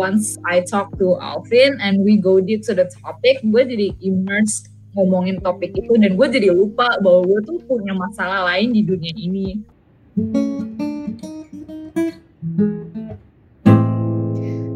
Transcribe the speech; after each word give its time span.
once 0.00 0.40
I 0.48 0.64
talk 0.64 0.96
to 0.96 1.20
Alvin 1.20 1.76
and 1.76 2.00
we 2.00 2.16
go 2.16 2.40
deep 2.40 2.64
to 2.64 2.72
the 2.72 2.88
topic, 2.88 3.44
gue 3.44 3.62
jadi 3.68 3.92
immersed 4.00 4.72
ngomongin 4.96 5.36
topik 5.44 5.76
itu 5.76 5.92
dan 6.00 6.16
gue 6.16 6.26
jadi 6.32 6.48
lupa 6.56 6.88
bahwa 7.04 7.28
gue 7.28 7.40
tuh 7.44 7.60
punya 7.68 7.92
masalah 7.92 8.48
lain 8.48 8.72
di 8.72 8.80
dunia 8.80 9.12
ini. 9.12 9.60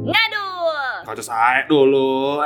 Ngadul. 0.04 1.08
Kau 1.08 1.16
saya 1.24 1.64
dulu. 1.64 2.44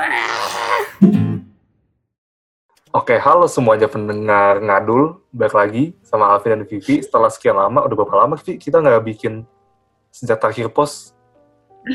Oke, 2.94 3.18
halo 3.18 3.50
semuanya 3.50 3.90
pendengar 3.90 4.62
ngadul. 4.62 5.18
Balik 5.34 5.54
lagi 5.58 5.84
sama 6.06 6.30
Alvin 6.30 6.62
dan 6.62 6.64
Vivi. 6.70 7.02
Setelah 7.02 7.26
sekian 7.26 7.58
lama, 7.58 7.82
udah 7.82 7.94
berapa 7.98 8.14
lama 8.22 8.38
Vivi? 8.38 8.54
Kita 8.54 8.78
nggak 8.78 9.02
bikin 9.02 9.42
sejak 10.14 10.38
terakhir 10.38 10.70
post. 10.70 11.17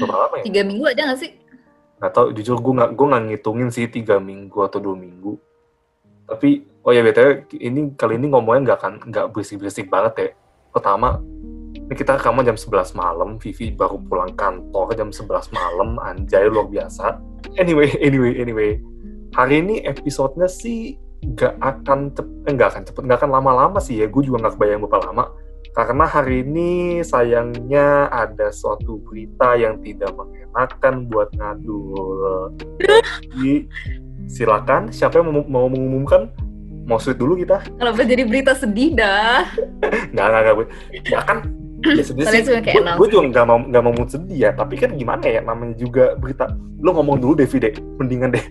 Berapa 0.02 0.16
lama 0.28 0.36
ya? 0.42 0.44
Tiga 0.48 0.62
minggu 0.66 0.86
ada 0.90 1.02
gak 1.14 1.20
sih? 1.22 1.32
Nggak 2.02 2.12
tahu, 2.12 2.28
jujur 2.36 2.58
gue 2.60 2.74
nggak 2.84 2.92
gue 3.00 3.08
nggak 3.08 3.24
ngitungin 3.32 3.70
sih 3.72 3.86
tiga 3.88 4.20
minggu 4.20 4.58
atau 4.60 4.80
dua 4.84 4.96
minggu. 4.98 5.40
Tapi, 6.28 6.64
oh 6.84 6.92
ya 6.92 7.04
btw, 7.04 7.48
ini 7.60 7.96
kali 7.96 8.20
ini 8.20 8.28
ngomongnya 8.32 8.74
nggak 8.74 8.78
akan 8.80 8.94
nggak 9.08 9.26
berisik-berisik 9.32 9.88
banget 9.88 10.14
ya. 10.18 10.30
Pertama, 10.74 11.22
ini 11.74 11.94
kita 11.94 12.18
rekaman 12.18 12.48
jam 12.48 12.58
11 12.58 12.96
malam, 12.98 13.38
Vivi 13.38 13.72
baru 13.72 14.00
pulang 14.08 14.34
kantor 14.34 14.96
jam 14.96 15.10
11 15.12 15.52
malam, 15.52 16.00
anjay 16.02 16.48
luar 16.48 16.68
biasa. 16.68 17.20
Anyway, 17.60 17.92
anyway, 18.00 18.34
anyway. 18.40 18.72
Hari 19.34 19.66
ini 19.66 19.84
episodenya 19.84 20.48
sih 20.48 20.98
nggak 21.24 21.56
akan 21.60 22.12
cepet, 22.14 22.48
eh, 22.48 22.52
nggak 22.52 22.70
akan 22.74 22.84
cepet, 22.84 23.02
nggak 23.08 23.20
akan 23.24 23.32
lama-lama 23.32 23.80
sih 23.80 24.00
ya. 24.00 24.08
Gue 24.08 24.28
juga 24.28 24.44
nggak 24.48 24.60
kebayang 24.60 24.82
berapa 24.86 25.12
lama. 25.12 25.24
Karena 25.74 26.06
hari 26.06 26.46
ini 26.46 27.02
sayangnya 27.02 28.06
ada 28.14 28.54
suatu 28.54 29.02
berita 29.10 29.58
yang 29.58 29.82
tidak 29.82 30.14
mengenakan 30.14 31.10
buat 31.10 31.34
ngadul. 31.34 32.54
Jadi 33.34 33.66
silakan, 34.30 34.94
siapa 34.94 35.18
yang 35.18 35.34
mau, 35.50 35.66
mengumumkan? 35.66 36.30
Mau 36.86 37.02
sweet 37.02 37.18
dulu 37.18 37.42
kita? 37.42 37.66
Kenapa 37.82 38.06
jadi 38.06 38.22
berita 38.22 38.54
sedih 38.54 38.94
dah? 38.94 39.50
Nggak, 40.14 40.26
nggak, 40.30 40.42
nggak. 40.46 40.56
Ya 41.10 41.22
kan, 41.26 41.38
ya 41.82 42.04
sedih 42.12 42.26
sih. 42.30 42.42
Gue 42.94 43.08
juga 43.10 43.24
nggak 43.34 43.46
mau 43.50 43.60
nggak 43.66 43.84
mau 43.84 43.94
mood 43.98 44.10
sedih 44.14 44.38
ya. 44.38 44.50
Tapi 44.54 44.78
kan 44.78 44.94
gimana 44.94 45.26
ya, 45.26 45.42
namanya 45.42 45.74
juga 45.74 46.14
berita. 46.22 46.54
Lo 46.86 46.94
ngomong 46.94 47.18
dulu 47.18 47.34
deh, 47.42 47.50
Vide. 47.50 47.74
Mendingan 47.98 48.38
deh. 48.38 48.46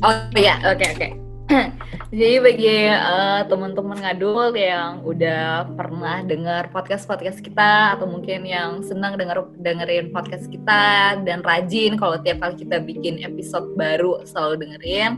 Oh 0.00 0.14
iya, 0.32 0.56
oke 0.64 0.86
oke. 0.96 1.29
Jadi 2.10 2.36
bagi 2.42 2.76
eh, 2.90 3.42
teman-teman 3.46 3.98
ngadul 4.02 4.54
yang 4.54 5.02
udah 5.02 5.66
pernah 5.74 6.22
dengar 6.22 6.70
podcast-podcast 6.70 7.42
kita 7.42 7.98
atau 7.98 8.06
mungkin 8.06 8.46
yang 8.46 8.82
senang 8.82 9.18
denger 9.18 9.46
dengerin 9.62 10.10
podcast 10.14 10.46
kita 10.50 11.18
dan 11.22 11.42
rajin 11.42 11.98
kalau 11.98 12.18
tiap 12.22 12.42
kali 12.42 12.54
kita 12.58 12.82
bikin 12.82 13.22
episode 13.22 13.66
baru 13.74 14.22
selalu 14.26 14.66
dengerin. 14.66 15.12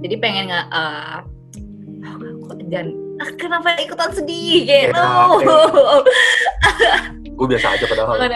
Jadi 0.00 0.14
pengen 0.18 0.50
nggak 0.50 0.68
kok 2.50 2.56
dan 2.72 2.94
ah, 3.22 3.30
kenapa 3.38 3.78
ikutan 3.78 4.10
sedih 4.10 4.66
gitu? 4.66 5.06
Gue 7.38 7.46
biasa 7.46 7.66
aja 7.78 7.84
padahal. 7.86 8.16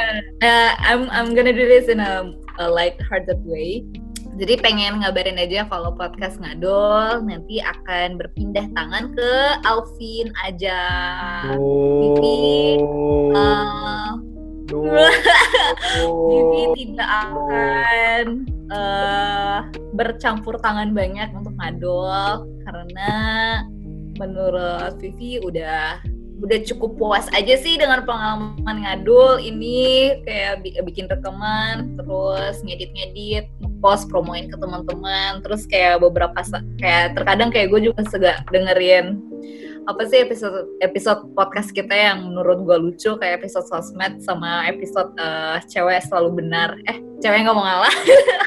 Uh, 0.45 0.77
I'm 0.85 1.09
I'm 1.09 1.33
gonna 1.33 1.57
do 1.57 1.65
this 1.65 1.89
in 1.89 2.05
a, 2.05 2.29
a 2.61 2.69
light-hearted 2.69 3.41
way. 3.49 3.81
Jadi 4.35 4.59
pengen 4.59 4.99
ngabarin 4.99 5.39
aja 5.39 5.63
kalau 5.71 5.95
podcast 5.95 6.43
ngadol 6.43 7.23
nanti 7.23 7.63
akan 7.63 8.19
berpindah 8.19 8.67
tangan 8.75 9.15
ke 9.15 9.33
Alvin 9.63 10.35
aja. 10.43 10.83
Vivi, 11.55 12.83
uh, 13.31 14.19
Vivi 16.03 16.63
tidak 16.83 17.11
akan 17.31 18.25
uh, 18.75 19.59
bercampur 19.95 20.59
tangan 20.59 20.91
banyak 20.91 21.31
untuk 21.31 21.55
ngadol 21.63 22.43
karena 22.67 23.15
menurut 24.19 24.99
Vivi 24.99 25.39
udah 25.47 26.03
udah 26.43 26.59
cukup 26.67 26.99
puas 26.99 27.31
aja 27.31 27.55
sih 27.55 27.79
dengan 27.79 28.03
pengalaman 28.03 28.83
ngadul 28.83 29.39
ini. 29.39 30.19
Kayak 30.27 30.67
bi- 30.67 30.83
bikin 30.91 31.07
rekaman 31.07 31.95
terus 31.95 32.59
ngedit-ngedit 32.67 33.47
post 33.85 34.09
promoin 34.09 34.49
ke 34.49 34.57
teman-teman 34.57 35.45
terus 35.45 35.69
kayak 35.69 36.01
beberapa 36.01 36.33
kayak 36.81 37.13
terkadang 37.13 37.53
kayak 37.53 37.69
gue 37.69 37.93
juga 37.93 38.01
sega 38.09 38.41
dengerin 38.49 39.21
apa 39.85 40.09
sih 40.09 40.25
episode 40.25 40.65
episode 40.81 41.29
podcast 41.37 41.69
kita 41.69 41.93
yang 41.93 42.33
menurut 42.33 42.65
gue 42.65 42.77
lucu 42.89 43.21
kayak 43.21 43.45
episode 43.45 43.69
sosmed 43.69 44.17
sama 44.25 44.65
episode 44.73 45.13
eh, 45.21 45.61
cewek 45.69 46.01
selalu 46.09 46.41
benar 46.41 46.81
eh 46.89 46.97
cewek 47.21 47.45
nggak 47.45 47.53
mau 47.53 47.69
ngalah 47.69 47.93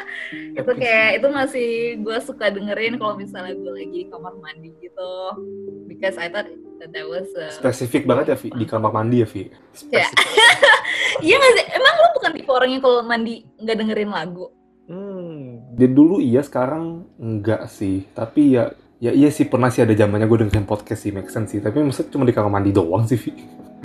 itu 0.59 0.71
kayak 0.73 1.21
itu 1.21 1.27
masih 1.29 1.69
gue 2.01 2.17
suka 2.25 2.49
dengerin 2.49 2.97
kalau 2.97 3.13
misalnya 3.13 3.53
gue 3.53 3.69
lagi 3.69 3.99
di 4.01 4.09
kamar 4.09 4.33
mandi 4.41 4.73
gitu 4.81 5.13
because 5.85 6.17
I 6.17 6.33
thought 6.33 6.49
that 6.81 6.89
that 6.93 7.05
was 7.05 7.29
a 7.37 7.53
Spesifik 7.53 8.09
banget 8.09 8.33
ya, 8.33 8.37
Vi. 8.37 8.49
Di 8.53 8.65
kamar 8.69 8.93
mandi 8.93 9.21
ya, 9.21 9.27
Vi. 9.29 9.49
Ya. 9.93 10.09
Spesifik. 10.09 10.25
Iya 11.17 11.33
nggak 11.33 11.53
sih? 11.57 11.65
Emang 11.73 11.93
lu 11.97 12.09
bukan 12.13 12.31
tipe 12.37 12.51
orang 12.53 12.69
yang 12.77 12.81
kalau 12.85 13.01
mandi 13.01 13.41
nggak 13.57 13.77
dengerin 13.81 14.11
lagu? 14.13 14.53
Hmm. 14.87 15.75
Dari 15.75 15.91
dulu 15.91 16.23
iya, 16.23 16.39
sekarang 16.41 17.03
enggak 17.19 17.67
sih. 17.67 18.07
Tapi 18.15 18.55
ya, 18.55 18.71
ya 18.97 19.11
iya 19.11 19.29
sih 19.29 19.43
pernah 19.45 19.67
sih 19.67 19.83
ada 19.83 19.91
zamannya 19.91 20.25
gue 20.25 20.47
dengerin 20.47 20.63
podcast 20.63 21.03
sih, 21.03 21.11
make 21.11 21.27
sense 21.27 21.51
sih. 21.51 21.59
Tapi 21.59 21.83
maksudnya 21.83 22.11
cuma 22.11 22.23
di 22.23 22.31
kamar 22.31 22.51
mandi 22.51 22.71
doang 22.71 23.03
sih, 23.03 23.19
Vi. 23.19 23.31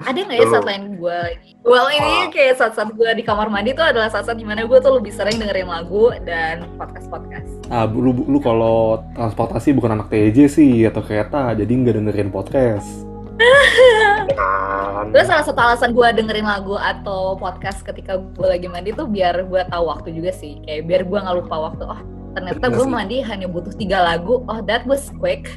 Ada 0.02 0.18
nggak 0.24 0.38
ya 0.41 0.46
saat 0.50 0.66
lain 0.66 0.98
gue 0.98 1.14
lagi? 1.14 1.50
Well 1.62 1.86
ini 1.94 2.26
Ah. 2.26 2.30
kayak 2.32 2.58
saat-saat 2.58 2.91
gue 2.91 3.10
di 3.14 3.22
kamar 3.22 3.46
mandi 3.46 3.70
tuh 3.70 3.86
adalah 3.86 4.10
saat-saat 4.10 4.34
di 4.34 4.42
mana 4.42 4.66
gue 4.66 4.78
tuh 4.82 4.98
lebih 4.98 5.14
sering 5.14 5.38
dengerin 5.38 5.68
lagu 5.68 6.10
dan 6.26 6.66
podcast-podcast. 6.74 7.70
Ah, 7.70 7.86
lu, 7.86 8.10
lu 8.26 8.38
kalau 8.42 8.98
transportasi 9.14 9.70
bukan 9.76 9.94
anak 9.94 10.10
TJ 10.10 10.38
sih 10.50 10.82
atau 10.88 11.06
kereta, 11.06 11.54
jadi 11.54 11.70
nggak 11.70 11.94
dengerin 12.02 12.30
podcast. 12.34 13.11
Kan. 13.38 15.04
Terus 15.12 15.26
salah 15.28 15.44
satu 15.44 15.60
alasan 15.60 15.91
gue 15.97 16.06
dengerin 16.15 16.47
lagu 16.47 16.76
atau 16.76 17.37
podcast 17.37 17.82
ketika 17.84 18.19
gue 18.20 18.47
lagi 18.47 18.66
mandi 18.69 18.93
tuh 18.93 19.09
biar 19.09 19.47
gue 19.47 19.62
tahu 19.69 19.84
waktu 19.88 20.15
juga 20.15 20.31
sih. 20.32 20.60
Kayak 20.65 20.82
biar 20.88 21.03
gue 21.09 21.19
nggak 21.20 21.37
lupa 21.44 21.56
waktu. 21.72 21.84
Oh 21.88 22.00
ternyata 22.32 22.72
gue 22.72 22.87
mandi 22.88 23.21
hanya 23.21 23.47
butuh 23.48 23.72
tiga 23.76 24.00
lagu. 24.00 24.41
Oh 24.48 24.60
that 24.65 24.84
was 24.88 25.12
quick. 25.21 25.48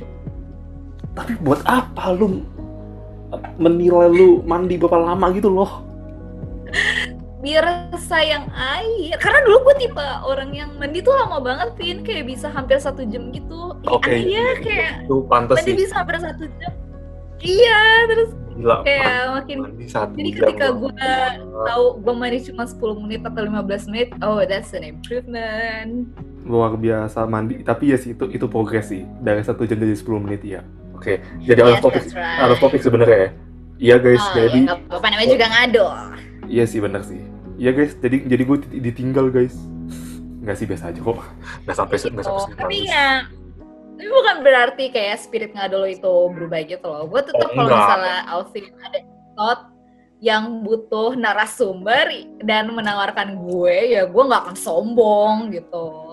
Tapi 1.15 1.39
buat 1.39 1.63
apa 1.63 2.11
lu 2.11 2.43
menilai 3.59 4.11
lu 4.11 4.43
mandi 4.43 4.75
berapa 4.75 4.99
lama 4.99 5.31
gitu 5.35 5.51
loh? 5.51 5.83
biar 7.45 7.93
sayang 8.09 8.49
air 8.57 9.13
karena 9.21 9.37
dulu 9.45 9.69
gue 9.69 9.85
tipe 9.85 10.01
orang 10.25 10.49
yang 10.49 10.73
mandi 10.81 10.97
tuh 11.05 11.13
lama 11.13 11.37
banget 11.37 11.77
Vin 11.77 12.01
kayak 12.01 12.25
bisa 12.25 12.49
hampir 12.49 12.81
satu 12.81 13.05
jam 13.05 13.29
gitu 13.29 13.77
Oke. 13.85 14.17
iya 14.17 14.57
kayak 14.65 15.05
Itu 15.05 15.29
pantas 15.29 15.61
mandi 15.61 15.77
sih. 15.77 15.77
bisa 15.85 15.93
hampir 16.01 16.17
satu 16.25 16.49
jam 16.57 16.73
iya 17.45 18.09
terus 18.09 18.31
Gila. 18.55 18.87
kayak 18.87 19.19
makin 19.35 19.57
mandi 19.67 19.85
satu 19.91 20.15
jadi 20.15 20.29
ketika 20.31 20.67
gue 20.71 21.11
tahu 21.67 21.85
gue 21.99 22.13
mandi 22.15 22.39
cuma 22.47 22.63
10 22.63 23.03
menit 23.03 23.21
atau 23.27 23.41
15 23.43 23.91
menit 23.91 24.07
oh 24.23 24.39
that's 24.47 24.71
an 24.71 24.83
improvement. 24.87 26.07
Luar 26.47 26.79
biasa 26.79 27.27
mandi 27.27 27.59
tapi 27.67 27.91
ya 27.91 27.97
sih 27.99 28.15
itu 28.15 28.25
itu 28.31 28.45
progres 28.47 28.87
sih. 28.87 29.03
Dari 29.19 29.43
satu 29.43 29.67
jam 29.67 29.75
jadi 29.75 29.91
10 29.91 30.23
menit 30.23 30.41
ya 30.47 30.63
oke 30.95 31.19
jadi 31.43 31.59
out 31.67 31.67
of 31.67 31.75
yes 31.75 31.83
topic 31.83 32.03
that's 32.07 32.15
right. 32.15 32.39
out 32.39 32.51
of 32.55 32.59
topic 32.63 32.79
sebenarnya 32.79 33.17
ya. 33.19 33.29
Iya 33.75 33.95
guys 33.99 34.23
oh 34.23 34.31
jadi 34.39 34.59
ya 34.63 34.75
apa-apa. 34.79 35.07
Namanya 35.11 35.29
juga 35.35 35.45
ngado 35.51 35.85
iya 36.47 36.63
sih 36.63 36.79
benar 36.79 37.01
sih. 37.03 37.19
Iya 37.59 37.71
guys 37.75 37.91
jadi 37.99 38.17
jadi 38.23 38.43
gue 38.47 38.57
ditinggal 38.87 39.35
guys. 39.35 39.55
Nggak 40.39 40.55
sih 40.55 40.65
biasa 40.65 40.95
aja 40.95 40.99
kok. 41.03 41.17
Nggak 41.67 41.75
sampai 41.75 41.95
gitu. 41.99 42.07
nggak 42.15 42.23
sampai 42.23 42.41
segitu 42.47 42.61
tapi 42.63 42.77
ya 42.87 43.07
tapi 43.95 44.11
bukan 44.11 44.43
berarti 44.43 44.91
kayak 44.91 45.23
spirit 45.23 45.51
ngadol 45.55 45.87
itu 45.87 46.13
berubah 46.35 46.61
gitu 46.67 46.83
loh. 46.83 47.07
Gue 47.07 47.23
tetap 47.23 47.47
Oh, 47.47 47.55
kalau 47.55 47.71
misalnya 47.71 48.17
Alvin 48.27 48.65
ada 48.83 48.99
episode 48.99 49.63
yang 50.19 50.43
butuh 50.67 51.15
narasumber 51.15 52.07
dan 52.43 52.71
menawarkan 52.71 53.39
gue 53.39 53.95
ya 53.95 54.03
gue 54.07 54.23
nggak 54.23 54.41
akan 54.47 54.57
sombong 54.57 55.51
gitu 55.51 56.04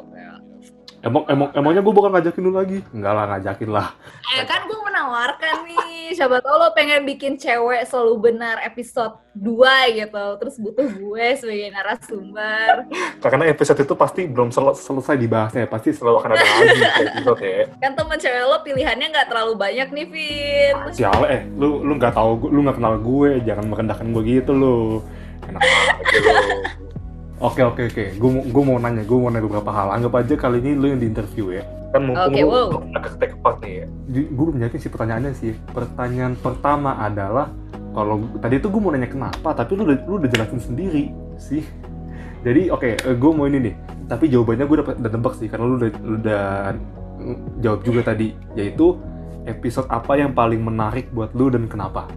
emang 1.02 1.22
emang 1.26 1.49
emangnya 1.52 1.82
gue 1.82 1.94
bukan 1.94 2.10
ngajakin 2.14 2.43
lu 2.43 2.52
lagi. 2.54 2.78
Nggak 2.94 3.12
lah 3.12 3.25
ngajakin 3.34 3.70
lah. 3.70 3.88
Eh 4.32 4.46
kan 4.46 4.64
gue 4.64 4.78
menawarkan 4.78 5.56
nih. 5.66 6.14
Siapa 6.14 6.38
tahu 6.38 6.56
lo 6.56 6.70
pengen 6.72 7.02
bikin 7.02 7.34
cewek 7.37 7.82
selalu 7.84 8.32
benar 8.32 8.62
episode 8.62 9.19
2 9.34 9.99
gitu. 9.99 10.25
Terus 10.38 10.54
butuh 10.62 10.87
gue 10.87 11.26
sebagai 11.37 11.69
narasumber. 11.75 12.88
Karena 13.19 13.44
episode 13.50 13.82
itu 13.82 13.94
pasti 13.99 14.31
belum 14.31 14.54
sel- 14.54 14.78
selesai 14.78 15.19
dibahasnya. 15.19 15.66
Pasti 15.66 15.90
selalu 15.90 16.16
akan 16.22 16.31
ada 16.38 16.46
lagi 16.46 16.81
episode 17.19 17.40
ya. 17.43 17.64
Kan 17.82 17.93
temen 17.98 18.19
cewek 18.19 18.43
lo 18.46 18.58
pilihannya 18.62 19.06
nggak 19.10 19.28
terlalu 19.28 19.52
banyak 19.58 19.88
nih 19.90 20.06
Vin. 20.06 20.75
Sial 20.94 21.22
eh 21.26 21.43
lu 21.58 21.82
lu 21.82 21.98
nggak 21.98 22.14
tahu 22.14 22.46
lu 22.48 22.62
nggak 22.62 22.78
kenal 22.78 22.94
gue. 22.96 23.43
Jangan 23.43 23.66
merendahkan 23.66 24.06
gue 24.14 24.22
gitu 24.22 24.52
lu. 24.55 25.02
Enak 25.43 25.58
aja 25.58 26.31
lu 26.31 26.81
oke 27.42 27.60
oke 27.60 27.82
oke 27.90 28.04
gue 28.16 28.30
mau 28.30 28.42
gue 28.46 28.62
mau 28.62 28.76
nanya 28.78 29.02
gue 29.02 29.18
mau 29.18 29.28
nanya 29.28 29.44
beberapa 29.50 29.70
hal 29.74 29.88
anggap 29.98 30.12
aja 30.22 30.34
kali 30.38 30.62
ini 30.62 30.78
lu 30.78 30.86
yang 30.94 31.00
diinterview 31.02 31.58
ya 31.58 31.64
kan 31.92 32.08
mumpung 32.08 32.32
Oke, 32.32 32.40
lu 32.40 32.48
wow. 32.48 32.68
take 33.20 33.34
apart 33.36 33.58
nih 33.60 33.84
ya 33.84 33.86
gue 34.08 34.44
belum 34.48 34.56
sih 34.78 34.90
pertanyaannya 34.90 35.32
sih 35.36 35.52
pertanyaan 35.74 36.38
pertama 36.40 36.96
adalah 36.96 37.52
kalau 37.92 38.24
tadi 38.40 38.56
itu 38.56 38.72
gue 38.72 38.80
mau 38.80 38.94
nanya 38.94 39.10
kenapa 39.10 39.52
tapi 39.52 39.76
lu 39.76 39.84
udah 39.84 39.98
lu 40.08 40.14
udah 40.22 40.30
jelasin 40.32 40.60
sendiri 40.62 41.12
sih 41.36 41.60
Jadi 42.42 42.74
oke, 42.74 42.90
gue 42.98 43.30
mau 43.30 43.46
ini 43.46 43.70
nih. 43.70 43.74
Tapi 44.10 44.26
jawabannya 44.26 44.66
gue 44.66 44.76
udah, 44.82 44.86
udah 44.98 45.12
tebak 45.14 45.34
sih 45.38 45.46
karena 45.46 45.64
lu 45.64 45.74
udah, 45.78 45.90
lu 46.02 46.14
udah 46.18 46.44
jawab 47.62 47.80
juga 47.86 48.10
tadi, 48.12 48.34
yaitu 48.58 48.98
episode 49.46 49.86
apa 49.86 50.18
yang 50.18 50.34
paling 50.34 50.58
menarik 50.58 51.06
buat 51.14 51.30
lu 51.38 51.54
dan 51.54 51.70
kenapa? 51.70 52.10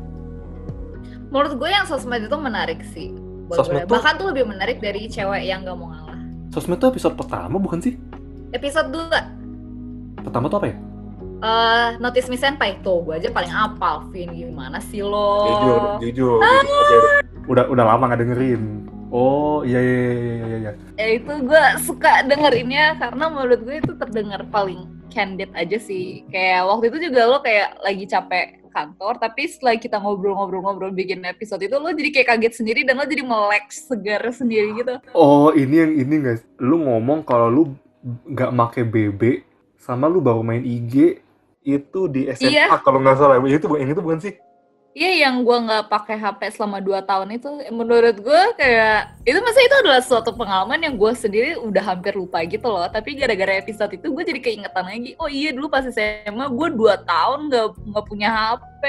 Menurut 1.30 1.62
gue 1.62 1.69
yang 1.69 1.86
sosmed 1.86 2.25
itu 2.25 2.38
menarik 2.42 2.81
sih. 2.89 3.13
Buat 3.45 3.57
Sosmed 3.57 3.75
gue. 3.75 3.86
tuh- 3.86 3.94
Bahkan 3.95 4.13
tuh 4.15 4.27
lebih 4.27 4.45
menarik 4.45 4.77
dari 4.80 5.06
cewek 5.06 5.44
yang 5.44 5.62
gak 5.62 5.74
mau 5.74 5.88
ngalah. 5.88 6.19
Sosmed 6.50 6.77
tuh 6.77 6.89
episode 6.89 7.13
pertama 7.13 7.56
bukan 7.56 7.80
sih? 7.80 7.94
Episode 8.51 8.89
2 8.89 10.24
Pertama 10.24 10.47
tuh 10.47 10.57
apa 10.57 10.68
ya? 10.68 10.77
eh 11.38 11.89
Notice 11.97 12.25
Me 12.25 12.36
Senpai 12.36 12.80
tuh, 12.80 13.03
gue 13.03 13.15
aja 13.15 13.30
paling 13.30 13.51
apal, 13.51 14.07
Vin. 14.09 14.31
Gimana 14.31 14.80
sih 14.80 15.00
lo? 15.00 15.45
Jujur, 15.45 15.81
jujur, 16.01 16.39
jujur 16.39 17.03
aja. 17.03 17.21
Udah 17.45 17.63
udah 17.68 17.83
lama 17.86 18.09
gak 18.09 18.21
dengerin. 18.21 18.63
Oh 19.09 19.62
iya 19.62 19.77
iya 19.77 20.00
iya 20.01 20.15
iya 20.42 20.57
iya. 20.57 20.71
Ya 20.95 21.07
itu 21.13 21.33
gue 21.39 21.63
suka 21.80 22.24
dengerinnya 22.24 22.97
karena 22.97 23.30
menurut 23.30 23.62
gue 23.62 23.75
itu 23.77 23.94
terdengar 23.95 24.42
paling 24.50 24.89
candid 25.16 25.50
aja 25.56 25.80
sih. 25.80 26.28
Kayak 26.28 26.68
waktu 26.68 26.86
itu 26.92 26.98
juga 27.08 27.22
lo 27.26 27.40
kayak 27.40 27.80
lagi 27.80 28.04
capek 28.06 28.48
kantor, 28.70 29.16
tapi 29.16 29.48
setelah 29.48 29.80
kita 29.80 29.96
ngobrol-ngobrol-ngobrol 29.96 30.92
bikin 30.92 31.24
episode 31.24 31.64
itu 31.64 31.80
lo 31.80 31.88
jadi 31.96 32.12
kayak 32.12 32.28
kaget 32.36 32.54
sendiri 32.60 32.84
dan 32.84 33.00
lo 33.00 33.08
jadi 33.08 33.24
melek 33.24 33.72
segar 33.72 34.20
sendiri 34.36 34.76
gitu. 34.76 35.00
Oh 35.16 35.56
ini 35.56 35.76
yang 35.80 35.92
ini 35.96 36.16
guys. 36.20 36.44
Lu 36.60 36.84
ngomong 36.84 37.24
kalau 37.24 37.48
lu 37.48 37.64
nggak 38.04 38.52
make 38.52 38.84
BB 38.84 39.48
sama 39.80 40.12
lu 40.12 40.20
baru 40.20 40.44
main 40.44 40.62
IG 40.62 41.24
itu 41.64 42.02
di 42.12 42.28
SMA 42.36 42.52
Iya. 42.52 42.66
kalau 42.84 43.00
nggak 43.00 43.16
salah. 43.18 43.40
Itu 43.48 43.72
itu 43.80 44.02
bukan 44.04 44.20
sih? 44.20 44.36
Iya 44.95 45.27
yang 45.27 45.44
gue 45.44 45.57
nggak 45.59 45.92
pakai 45.92 46.15
HP 46.15 46.56
selama 46.56 46.80
2 46.80 47.03
tahun 47.03 47.27
itu 47.36 47.51
menurut 47.68 48.15
gue 48.15 48.42
kayak 48.56 49.19
itu 49.27 49.36
masa 49.44 49.59
itu 49.59 49.75
adalah 49.83 50.00
suatu 50.00 50.31
pengalaman 50.31 50.80
yang 50.80 50.95
gue 50.95 51.12
sendiri 51.12 51.59
udah 51.59 51.83
hampir 51.83 52.15
lupa 52.15 52.39
gitu 52.47 52.63
loh. 52.71 52.88
Tapi 52.88 53.12
gara-gara 53.19 53.59
episode 53.59 53.92
itu 53.92 54.07
gue 54.07 54.24
jadi 54.24 54.39
keingetan 54.39 54.88
lagi 54.88 55.19
oh 55.19 55.27
iya 55.27 55.51
dulu 55.51 55.68
pas 55.68 55.83
SMA 55.83 56.47
gue 56.47 56.68
2 56.80 57.12
tahun 57.12 57.39
nggak 57.51 57.68
nggak 57.92 58.06
punya 58.07 58.30
HP 58.31 58.83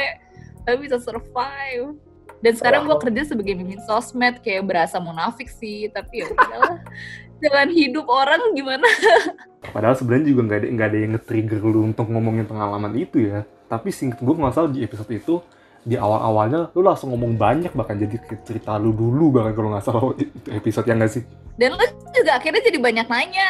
tapi 0.62 0.76
bisa 0.86 1.02
survive. 1.02 1.98
Dan 2.38 2.52
sekarang 2.54 2.86
gue 2.86 2.96
kerja 3.02 3.26
sebagai 3.26 3.58
mimin 3.58 3.82
sosmed 3.82 4.38
kayak 4.46 4.62
berasa 4.62 5.02
munafik 5.02 5.50
sih 5.50 5.90
tapi 5.90 6.22
ya 6.22 6.30
udahlah. 6.30 6.86
Jalan 7.42 7.70
hidup 7.74 8.06
orang 8.06 8.54
gimana? 8.54 8.86
Padahal 9.74 9.98
sebenarnya 9.98 10.30
juga 10.30 10.40
nggak 10.46 10.58
ada 10.62 10.66
nggak 10.70 10.86
ada 10.86 10.98
yang 11.02 11.12
nge-trigger 11.18 11.60
lu 11.66 11.90
untuk 11.90 12.06
ngomongin 12.06 12.46
pengalaman 12.46 12.94
itu 12.94 13.26
ya. 13.26 13.42
Tapi 13.66 13.90
singkat 13.90 14.22
gue 14.22 14.34
nggak 14.38 14.54
salah 14.54 14.70
di 14.70 14.86
episode 14.86 15.10
itu 15.10 15.42
di 15.86 15.94
awal-awalnya 15.94 16.74
lu 16.74 16.82
langsung 16.82 17.14
ngomong 17.14 17.38
banyak 17.38 17.70
bahkan 17.70 17.94
jadi 17.94 18.18
cerita 18.42 18.74
lu 18.74 18.90
dulu 18.90 19.38
bahkan 19.38 19.54
kalau 19.54 19.70
nggak 19.70 19.84
salah 19.86 20.02
episode 20.50 20.86
yang 20.90 20.98
nggak 20.98 21.14
sih? 21.14 21.22
dan 21.54 21.78
lo 21.78 21.86
juga 22.10 22.42
akhirnya 22.42 22.62
jadi 22.66 22.78
banyak 22.82 23.06
nanya 23.06 23.48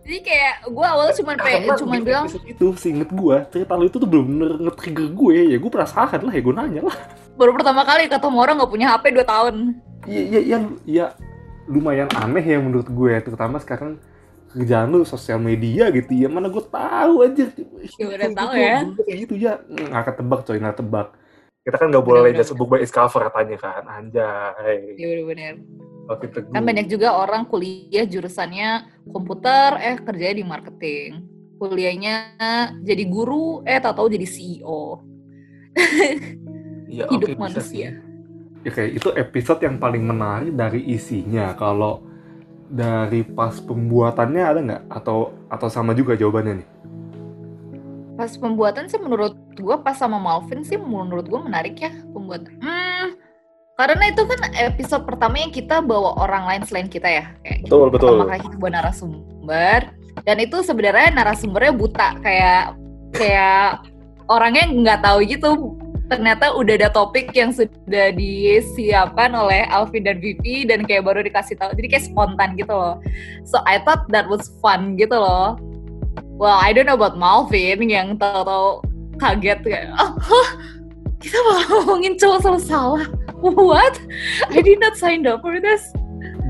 jadi 0.00 0.18
kayak 0.24 0.54
gue 0.72 0.86
awalnya 0.88 1.14
cuma 1.20 1.30
pengen 1.36 1.70
cuma 1.76 1.94
bilang 2.00 2.24
itu 2.48 2.66
seinget 2.80 3.12
gue 3.12 3.36
cerita 3.52 3.76
lu 3.76 3.86
itu 3.92 4.00
tuh 4.00 4.08
bener-bener 4.08 4.56
nge-trigger 4.56 5.06
gue 5.12 5.36
ya 5.52 5.56
gue 5.60 5.70
penasaran 5.70 6.20
lah 6.24 6.32
ya 6.32 6.40
gue 6.40 6.54
nanya 6.56 6.80
lah. 6.88 6.96
baru 7.36 7.52
pertama 7.52 7.84
kali 7.84 8.08
ketemu 8.08 8.36
orang 8.40 8.54
nggak 8.56 8.72
punya 8.72 8.86
HP 8.96 9.04
2 9.16 9.24
tahun. 9.24 9.54
Iya 10.08 10.22
iya 10.24 10.40
iya 10.40 10.58
ya, 10.88 11.06
lumayan 11.68 12.08
aneh 12.16 12.42
ya 12.42 12.56
menurut 12.56 12.88
gue 12.88 13.12
terutama 13.20 13.60
sekarang 13.60 14.00
kerjaan 14.50 14.90
lu 14.90 15.06
sosial 15.06 15.38
media 15.38 15.92
gitu 15.94 16.10
ya 16.10 16.26
mana 16.26 16.50
gue 16.50 16.64
tahu 16.64 17.14
aja 17.22 17.46
Ya 18.00 18.04
udah 18.08 18.28
tahu 18.34 18.50
ya. 18.58 18.76
kayak 19.06 19.18
gitu 19.28 19.34
ya 19.38 19.52
nggak 19.68 20.04
ketebak 20.10 20.40
coy 20.42 20.56
nggak 20.58 20.78
tebak 20.80 21.08
kita 21.60 21.76
kan 21.76 21.88
nggak 21.88 22.02
boleh 22.02 22.30
Bener-bener. 22.30 22.40
just 22.40 22.54
book 22.54 22.68
by 22.68 22.80
its 22.80 22.90
cover 22.90 23.20
katanya 23.22 23.56
kan 23.56 23.84
anjay 23.86 24.94
Iya 24.94 25.06
bener-bener. 25.14 25.54
oke 26.06 26.26
teguh 26.26 26.50
Kan 26.50 26.62
banyak 26.62 26.86
juga 26.86 27.14
orang 27.14 27.44
kuliah 27.44 28.02
jurusannya 28.02 28.68
komputer, 29.06 29.70
eh 29.78 29.96
kerjanya 29.96 30.36
di 30.36 30.44
marketing. 30.44 31.10
Kuliahnya 31.56 32.14
jadi 32.80 33.04
guru, 33.04 33.60
eh 33.62 33.76
tahu-tahu 33.76 34.08
jadi 34.10 34.24
E 34.24 34.32
CEO. 34.32 34.80
ya, 36.90 37.04
hidup 37.06 37.28
oke, 37.28 37.36
bisa 37.36 37.38
manusia. 37.38 37.88
sih. 37.94 38.00
ya 38.60 38.70
kayak 38.70 38.92
itu 38.94 39.08
episode 39.14 39.60
yang 39.62 39.76
paling 39.76 40.02
menarik 40.02 40.52
dari 40.52 40.84
isinya 40.86 41.54
kalau 41.54 42.04
dari 42.66 43.22
pas 43.22 43.56
pembuatannya 43.58 44.42
ada 44.42 44.60
nggak 44.60 44.82
atau 44.90 45.18
atau 45.46 45.68
sama 45.68 45.92
juga 45.92 46.12
jawabannya 46.14 46.60
nih 46.60 46.68
Pas 48.20 48.36
pembuatan 48.36 48.84
sih 48.84 49.00
menurut 49.00 49.32
gue 49.56 49.76
pas 49.80 49.96
sama 49.96 50.20
Malvin 50.20 50.60
sih 50.60 50.76
menurut 50.76 51.24
gue 51.24 51.40
menarik 51.40 51.80
ya 51.80 51.88
pembuatan. 52.12 52.52
Hmm, 52.60 53.16
karena 53.80 54.12
itu 54.12 54.28
kan 54.28 54.40
episode 54.60 55.08
pertama 55.08 55.40
yang 55.40 55.48
kita 55.48 55.80
bawa 55.80 56.20
orang 56.20 56.44
lain 56.44 56.62
selain 56.68 56.84
kita 56.92 57.08
ya. 57.08 57.32
Kayak 57.40 57.64
betul 57.64 57.88
betul 57.88 58.20
pertama 58.20 58.28
kali 58.28 58.40
kita 58.44 58.56
bawa 58.60 58.72
narasumber 58.76 59.80
dan 60.28 60.36
itu 60.36 60.56
sebenarnya 60.60 61.08
narasumbernya 61.16 61.72
buta 61.72 62.08
kayak 62.20 62.76
kayak 63.16 63.80
orangnya 64.28 64.68
nggak 64.68 65.00
tahu 65.00 65.18
gitu 65.24 65.50
ternyata 66.10 66.50
udah 66.58 66.74
ada 66.74 66.90
topik 66.90 67.30
yang 67.32 67.54
sudah 67.54 68.10
disiapkan 68.12 69.30
oleh 69.30 69.62
Alvin 69.70 70.02
dan 70.02 70.18
Vivi 70.18 70.66
dan 70.66 70.82
kayak 70.82 71.06
baru 71.06 71.22
dikasih 71.22 71.54
tahu 71.54 71.70
jadi 71.78 71.86
kayak 71.96 72.04
spontan 72.10 72.58
gitu 72.58 72.74
loh 72.74 72.98
so 73.46 73.62
I 73.62 73.78
thought 73.86 74.10
that 74.10 74.26
was 74.26 74.50
fun 74.58 74.98
gitu 74.98 75.14
loh 75.14 75.54
well 76.40 76.56
I 76.56 76.72
don't 76.72 76.88
know 76.88 76.96
about 76.96 77.20
Malvin 77.20 77.84
yang 77.84 78.16
tahu-tahu 78.16 78.80
kaget 79.20 79.60
kayak 79.60 79.92
oh, 80.00 80.48
kita 81.20 81.36
malah 81.44 81.64
ngomongin 81.76 82.16
cowok 82.16 82.38
selalu 82.40 82.62
salah? 82.64 83.04
What? 83.44 84.00
I 84.48 84.64
did 84.64 84.80
not 84.80 84.96
sign 84.96 85.28
up 85.28 85.44
for 85.44 85.60
this. 85.60 85.92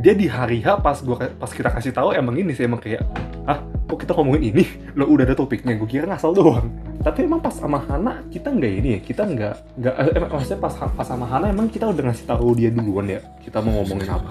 Dia 0.01 0.15
di 0.15 0.31
hari 0.31 0.63
H 0.63 0.79
pas 0.81 1.03
gua 1.03 1.29
pas 1.37 1.51
kita 1.51 1.69
kasih 1.75 1.91
tahu 1.91 2.15
emang 2.15 2.39
ini 2.39 2.55
sih 2.55 2.65
emang 2.65 2.79
kayak 2.79 3.03
ah 3.51 3.59
kok 3.91 4.07
kita 4.07 4.15
ngomongin 4.15 4.55
ini? 4.55 4.65
Lo 4.95 5.11
udah 5.11 5.27
ada 5.27 5.35
topiknya 5.35 5.75
gue 5.75 5.91
kira 5.91 6.07
ngasal 6.07 6.33
doang. 6.33 6.71
Tapi 7.03 7.27
emang 7.27 7.43
pas 7.43 7.53
sama 7.53 7.83
Hana 7.83 8.23
kita 8.31 8.55
nggak 8.55 8.73
ini 8.81 8.89
ya 8.97 9.01
kita 9.03 9.23
nggak 9.27 9.55
nggak 9.83 9.95
eh, 9.99 10.09
emang 10.17 10.31
maksudnya 10.39 10.61
pas 10.63 10.75
pas 10.79 11.07
sama 11.07 11.27
Hana 11.27 11.51
emang 11.51 11.67
kita 11.67 11.91
udah 11.91 12.05
ngasih 12.11 12.27
tahu 12.31 12.55
dia 12.55 12.71
duluan 12.71 13.11
ya 13.11 13.21
kita 13.43 13.59
mau 13.59 13.83
ngomongin 13.83 14.09
apa? 14.09 14.31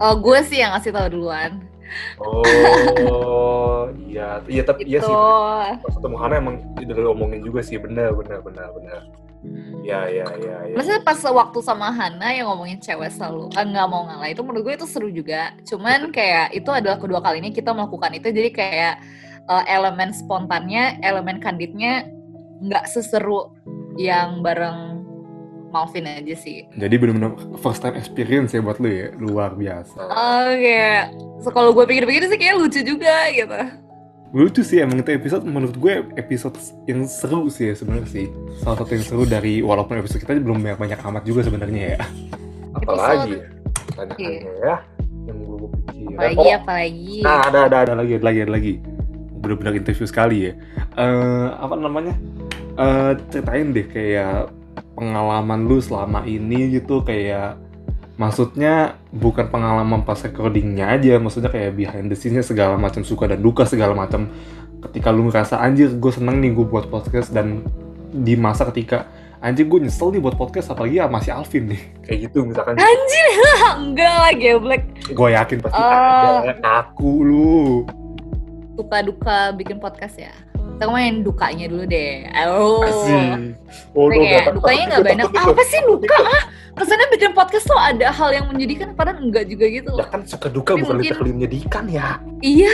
Oh, 0.00 0.16
gue 0.16 0.40
sih 0.48 0.60
yang 0.60 0.76
ngasih 0.76 0.92
tahu 0.92 1.08
duluan. 1.12 1.60
Oh 2.22 3.90
iya. 4.06 4.42
Iya 4.46 4.62
tapi 4.66 4.86
iya 4.86 5.00
sih. 5.02 5.14
Pas 5.80 5.94
ketemu 5.94 6.16
Hana 6.18 6.34
emang 6.38 6.56
udah 6.76 6.96
ngomongin 7.10 7.40
juga 7.42 7.60
sih. 7.62 7.76
Benar 7.80 8.14
benar 8.14 8.40
benar 8.44 8.68
benar 8.76 9.02
ya 9.80 10.04
ya 10.12 10.26
ya 10.36 10.56
ya 10.68 10.76
Maksudnya 10.76 11.00
pas 11.00 11.16
waktu 11.16 11.58
sama 11.64 11.88
Hana 11.88 12.28
yang 12.36 12.52
ngomongin 12.52 12.76
cewek 12.76 13.08
selalu 13.08 13.48
kan 13.56 13.72
nggak 13.72 13.88
mau 13.88 14.04
ngalah 14.04 14.28
itu 14.28 14.44
menurut 14.44 14.62
gue 14.68 14.74
itu 14.76 14.86
seru 14.88 15.08
juga. 15.08 15.56
Cuman 15.64 16.12
kayak 16.12 16.52
itu 16.52 16.68
adalah 16.68 17.00
kedua 17.00 17.24
kalinya 17.24 17.48
kita 17.48 17.72
melakukan 17.72 18.12
itu. 18.12 18.28
Jadi 18.28 18.50
kayak 18.52 18.94
eh, 19.48 19.64
elemen 19.72 20.12
spontannya, 20.12 21.00
elemen 21.00 21.40
kandidnya 21.40 22.04
nggak 22.60 22.84
seseru 22.92 23.56
yang 23.96 24.44
bareng 24.44 24.89
Malvin 25.70 26.06
aja 26.06 26.34
sih. 26.34 26.66
jadi 26.74 26.94
benar-benar 26.98 27.38
first 27.62 27.80
time 27.80 27.94
experience 27.94 28.52
ya 28.52 28.60
buat 28.62 28.78
lu 28.82 28.90
ya? 28.90 29.08
Luar 29.16 29.54
biasa. 29.54 29.96
Oke, 30.50 30.82
so, 31.42 31.48
kalau 31.54 31.70
gue 31.72 31.86
pikir-pikir 31.86 32.26
sih 32.26 32.38
kayak 32.38 32.58
lucu 32.58 32.80
juga 32.82 33.30
gitu. 33.30 33.60
lucu 34.30 34.62
sih 34.62 34.78
emang 34.78 35.02
itu 35.02 35.10
episode. 35.10 35.42
Menurut 35.42 35.74
gue 35.74 36.06
episode 36.14 36.54
yang 36.86 37.02
seru 37.10 37.50
sih 37.50 37.70
ya 37.70 37.74
sebenarnya 37.74 38.06
sih. 38.06 38.26
Salah 38.62 38.78
satu 38.78 38.94
yang 38.94 39.02
seru 39.02 39.22
dari 39.26 39.58
walaupun 39.58 39.98
episode 39.98 40.22
kita 40.22 40.38
belum 40.38 40.62
banyak 40.62 40.78
banyak 40.78 41.00
amat 41.02 41.22
juga 41.26 41.42
sebenarnya 41.42 41.98
ya. 41.98 42.00
Apalagi 42.78 43.42
ya? 43.42 43.46
Pertanyaannya 43.90 44.54
ya 44.62 44.76
yang 45.26 45.38
gue 45.44 45.68
pikir. 45.90 46.14
Apalagi 46.14 46.48
apalagi. 46.54 47.16
nah 47.22 47.38
ada 47.46 47.58
ada 47.66 47.76
ada 47.86 47.94
lagi 47.98 48.12
ada 48.18 48.24
lagi 48.24 48.38
ada 48.46 48.52
lagi. 48.52 48.72
Benar-benar 49.40 49.72
interview 49.76 50.06
sekali 50.06 50.36
ya. 50.50 50.52
Eh 50.94 51.48
apa 51.58 51.74
namanya? 51.74 52.14
Eh 52.78 53.12
ceritain 53.32 53.72
deh 53.74 53.86
kayak 53.88 54.52
pengalaman 55.00 55.64
lu 55.64 55.80
selama 55.80 56.22
ini 56.22 56.76
gitu 56.76 57.00
kayak 57.00 57.56
maksudnya 58.14 59.00
bukan 59.10 59.48
pengalaman 59.48 60.04
pas 60.04 60.20
recordingnya 60.20 60.92
aja 60.92 61.16
maksudnya 61.16 61.48
kayak 61.48 61.72
behind 61.72 62.06
the 62.06 62.16
scene-nya 62.16 62.44
segala 62.44 62.76
macam 62.76 63.00
suka 63.00 63.24
dan 63.24 63.40
duka 63.40 63.64
segala 63.64 63.96
macam 63.96 64.28
ketika 64.84 65.08
lu 65.08 65.24
ngerasa 65.26 65.56
anjir 65.56 65.88
gue 65.90 66.12
seneng 66.12 66.36
nih 66.38 66.52
gue 66.52 66.64
buat 66.64 66.86
podcast 66.86 67.32
dan 67.32 67.64
di 68.12 68.36
masa 68.36 68.68
ketika 68.68 69.08
anjir 69.40 69.64
gue 69.64 69.80
nyesel 69.80 70.12
nih 70.12 70.20
buat 70.20 70.36
podcast 70.36 70.68
apalagi 70.68 71.00
ya 71.00 71.08
masih 71.08 71.32
Alvin 71.32 71.72
nih 71.72 71.80
kayak 72.04 72.18
gitu 72.28 72.44
misalkan 72.44 72.76
Anjir, 72.76 73.26
enggak 73.88 74.12
lah 74.12 74.32
geblek. 74.36 74.82
gue 75.08 75.28
yakin 75.32 75.56
pasti 75.58 75.80
Oh. 75.80 76.44
ada 76.44 76.54
aku 76.60 77.10
lu 77.24 77.60
Duka-duka 78.70 79.52
bikin 79.52 79.76
podcast 79.76 80.16
ya. 80.16 80.32
Kita 80.80 80.88
ngomongin 80.88 81.20
dukanya 81.20 81.66
dulu 81.68 81.84
deh. 81.84 82.24
Oh. 82.48 82.80
Asik. 82.80 83.52
Oh, 83.92 84.08
Kayak 84.08 84.48
udah, 84.48 84.52
dukanya 84.56 84.84
nggak 84.88 85.02
banyak. 85.12 85.28
Apa 85.28 85.62
sih 85.68 85.80
duka? 85.84 86.16
Ah, 86.24 86.42
kesannya 86.72 87.06
bikin 87.12 87.30
podcast 87.36 87.68
tuh 87.68 87.76
ada 87.76 88.08
hal 88.08 88.32
yang 88.32 88.48
menyedihkan, 88.48 88.96
padahal 88.96 89.20
enggak 89.20 89.44
juga 89.44 89.68
gitu. 89.68 89.92
Ya 89.92 90.08
kan 90.08 90.24
suka 90.24 90.48
duka 90.48 90.72
Tapi 90.72 90.80
bukan 90.80 90.96
mungkin- 90.96 91.12
literally 91.12 91.32
menyedihkan 91.36 91.84
ya. 91.84 92.16
Iya, 92.40 92.72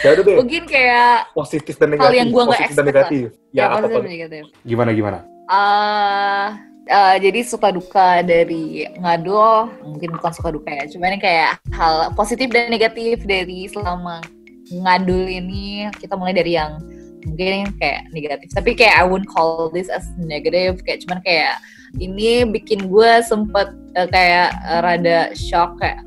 Ya 0.00 0.08
udah 0.16 0.24
deh, 0.24 0.36
mungkin 0.40 0.62
kayak 0.64 1.36
positif 1.36 1.76
dan 1.76 1.92
Hal 1.92 2.00
negatif. 2.00 2.16
yang 2.16 2.28
gua 2.32 2.42
nggak 2.48 2.60
positif 2.64 2.72
dan 2.72 2.72
expect 2.72 2.80
lah. 2.80 3.10
negatif. 3.12 3.26
Ya, 3.52 3.60
ya, 3.60 3.64
apa 3.76 3.86
negatif. 4.00 4.42
Gimana 4.64 4.90
gimana? 4.96 5.18
Eh, 5.52 6.46
uh, 6.88 7.14
jadi 7.20 7.40
suka 7.44 7.68
duka 7.76 8.24
dari 8.24 8.88
ngado 8.96 9.68
mungkin 9.84 10.16
bukan 10.16 10.32
suka 10.32 10.48
duka 10.48 10.72
ya 10.72 10.88
cuman 10.88 11.20
kayak 11.20 11.60
hal 11.76 12.08
positif 12.16 12.48
dan 12.48 12.72
negatif 12.72 13.20
dari 13.28 13.68
selama 13.68 14.24
ngadul 14.70 15.26
ini 15.26 15.86
kita 15.98 16.18
mulai 16.18 16.34
dari 16.34 16.58
yang 16.58 16.82
mungkin 17.26 17.74
kayak 17.78 18.10
negatif. 18.14 18.50
Tapi 18.54 18.78
kayak 18.78 18.94
I 18.98 19.04
wouldn't 19.06 19.30
call 19.30 19.70
this 19.70 19.90
as 19.90 20.06
negative. 20.18 20.82
Kayak 20.86 21.06
cuman 21.06 21.18
kayak 21.26 21.58
ini 21.98 22.46
bikin 22.46 22.86
gue 22.86 23.12
sempet 23.26 23.70
uh, 23.98 24.08
kayak 24.10 24.54
rada 24.82 25.34
shock 25.34 25.78
kayak 25.82 26.02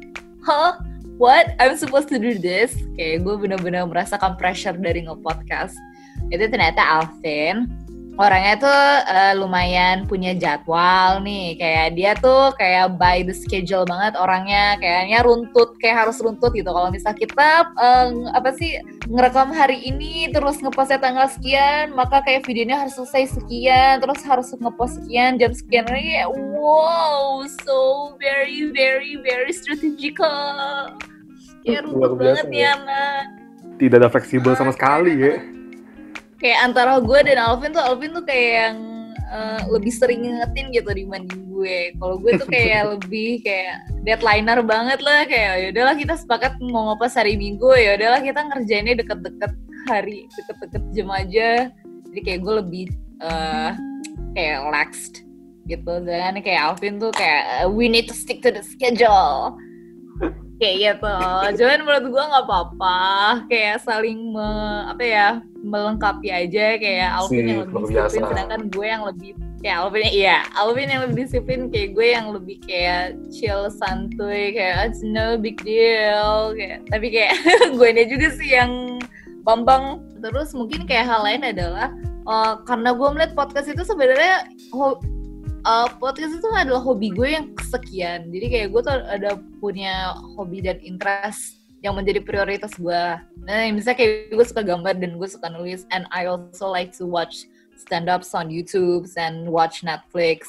huh? 0.47 0.79
What? 1.19 1.51
I'm 1.59 1.75
supposed 1.75 2.07
to 2.15 2.19
do 2.19 2.39
this? 2.39 2.79
Kayak 2.95 3.27
gue 3.27 3.35
bener-bener 3.35 3.83
merasakan 3.83 4.39
pressure 4.39 4.71
dari 4.79 5.03
nge-podcast. 5.03 5.75
Itu 6.31 6.47
ternyata 6.47 6.79
Alvin 6.79 7.67
orangnya 8.19 8.53
tuh 8.59 8.83
uh, 9.07 9.33
lumayan 9.39 10.03
punya 10.03 10.35
jadwal 10.35 11.23
nih. 11.23 11.55
Kayak 11.55 11.87
dia 11.95 12.11
tuh 12.19 12.51
kayak 12.59 12.99
by 12.99 13.23
the 13.23 13.31
schedule 13.31 13.87
banget 13.87 14.19
orangnya. 14.19 14.75
Kayaknya 14.77 15.19
runtut 15.23 15.79
kayak 15.79 16.05
harus 16.05 16.19
runtut 16.19 16.51
gitu. 16.51 16.67
Kalau 16.67 16.91
misal 16.91 17.15
kita 17.15 17.71
uh, 17.79 18.11
apa 18.35 18.51
sih 18.59 18.75
ngerekam 19.07 19.55
hari 19.55 19.79
ini 19.87 20.27
terus 20.35 20.59
ngepostnya 20.59 20.99
tanggal 20.99 21.31
sekian 21.31 21.95
maka 21.95 22.19
kayak 22.21 22.43
videonya 22.43 22.83
harus 22.85 22.99
selesai 22.99 23.39
sekian 23.39 24.03
terus 24.03 24.19
harus 24.27 24.51
ngepost 24.59 24.99
sekian 25.01 25.39
jam 25.39 25.55
sekian. 25.55 25.87
Lagi 25.87 26.27
wow 26.27 27.47
so 27.63 28.13
very 28.19 28.67
very 28.75 29.15
very 29.23 29.55
strategical. 29.55 30.91
Kayak 31.63 31.87
runtut 31.87 32.19
banget 32.19 32.45
ya. 32.51 32.75
Anak 32.75 33.39
tidak 33.79 34.03
ada 34.03 34.09
fleksibel 34.11 34.53
sama 34.59 34.75
sekali 34.75 35.15
ya 35.15 35.58
kayak 36.39 36.59
antara 36.71 36.97
gue 37.03 37.19
dan 37.27 37.37
Alvin 37.37 37.75
tuh 37.75 37.83
Alvin 37.83 38.15
tuh 38.15 38.23
kayak 38.23 38.49
yang 38.55 38.77
uh, 39.29 39.61
lebih 39.69 39.91
sering 39.91 40.25
ngingetin 40.25 40.71
gitu 40.71 40.89
dibanding 40.89 41.43
gue. 41.51 41.93
Kalau 41.99 42.15
gue 42.17 42.31
tuh 42.39 42.47
kayak 42.47 42.81
lebih 42.97 43.43
kayak 43.43 43.75
deadlineer 44.07 44.63
banget 44.63 44.99
lah 45.03 45.27
kayak 45.27 45.53
ya 45.59 45.67
udahlah 45.75 45.95
kita 45.99 46.15
sepakat 46.15 46.55
mau 46.63 46.91
ngopas 46.91 47.19
hari 47.19 47.35
Minggu 47.35 47.69
ya 47.75 47.99
udahlah 47.99 48.23
kita 48.23 48.39
ngerjainnya 48.47 48.95
deket-deket 49.03 49.53
hari 49.85 50.25
deket-deket 50.39 50.83
jam 50.95 51.09
aja. 51.11 51.49
Jadi 52.09 52.19
kayak 52.25 52.39
gue 52.41 52.53
lebih 52.65 52.85
uh, 53.21 53.71
kayak 54.33 54.57
relaxed 54.65 55.27
gitu. 55.69 55.93
Dan 56.01 56.39
kayak 56.41 56.61
Alvin 56.73 56.97
tuh 56.97 57.11
kayak 57.13 57.69
we 57.69 57.91
need 57.91 58.09
to 58.09 58.15
stick 58.15 58.41
to 58.41 58.49
the 58.49 58.63
schedule 58.63 59.53
kayak 60.59 60.75
gitu. 60.77 61.15
Cuman 61.63 61.79
menurut 61.87 62.05
gue 62.11 62.23
nggak 62.29 62.45
apa-apa, 62.45 62.99
kayak 63.47 63.79
saling 63.81 64.35
me, 64.35 64.49
apa 64.91 65.03
ya 65.03 65.27
melengkapi 65.63 66.27
aja. 66.29 66.75
Kayak 66.75 67.09
Alvin 67.15 67.39
si, 67.39 67.49
yang 67.49 67.59
lebih 67.63 67.81
disiplin, 67.87 68.23
sedangkan 68.27 68.61
gue 68.67 68.85
yang 68.85 69.03
lebih 69.07 69.31
kayak 69.59 69.77
Alvin 69.79 70.03
iya. 70.11 70.37
Alvin 70.55 70.87
yang 70.91 71.01
lebih 71.07 71.15
disiplin 71.25 71.61
kayak 71.71 71.89
gue 71.95 72.07
yang 72.11 72.27
lebih 72.35 72.57
kayak 72.67 73.15
chill 73.31 73.71
santuy. 73.71 74.51
Kayak 74.51 74.91
it's 74.91 75.01
no 75.01 75.39
big 75.39 75.57
deal. 75.63 76.51
Kayak 76.53 76.83
tapi 76.91 77.07
kayak 77.07 77.33
gue 77.79 77.87
ini 77.87 78.03
juga 78.11 78.27
sih 78.35 78.49
yang 78.51 78.99
bambang. 79.47 80.03
Terus 80.19 80.51
mungkin 80.51 80.83
kayak 80.83 81.07
hal 81.07 81.23
lain 81.23 81.47
adalah 81.47 81.95
uh, 82.27 82.59
karena 82.67 82.91
gue 82.91 83.07
melihat 83.15 83.31
podcast 83.31 83.71
itu 83.71 83.87
sebenarnya 83.87 84.43
uh, 85.65 85.87
podcast 85.99 86.37
itu 86.37 86.47
adalah 86.55 86.83
hobi 86.83 87.11
gue 87.11 87.29
yang 87.35 87.51
kesekian. 87.55 88.29
Jadi 88.31 88.45
kayak 88.51 88.67
gue 88.71 88.81
tuh 88.83 88.93
ada 88.93 89.31
punya 89.59 90.15
hobi 90.37 90.63
dan 90.63 90.79
interest 90.79 91.59
yang 91.79 91.95
menjadi 91.95 92.19
prioritas 92.23 92.75
gue. 92.75 93.03
Nah 93.47 93.59
misalnya 93.71 93.97
kayak 93.99 94.35
gue 94.35 94.45
suka 94.45 94.63
gambar 94.63 94.99
dan 94.99 95.15
gue 95.15 95.29
suka 95.29 95.47
nulis. 95.51 95.87
And 95.91 96.05
I 96.11 96.27
also 96.27 96.67
like 96.67 96.91
to 96.99 97.07
watch 97.07 97.47
stand 97.79 98.11
ups 98.11 98.35
on 98.35 98.51
YouTube 98.51 99.07
and 99.15 99.47
watch 99.47 99.83
Netflix. 99.83 100.47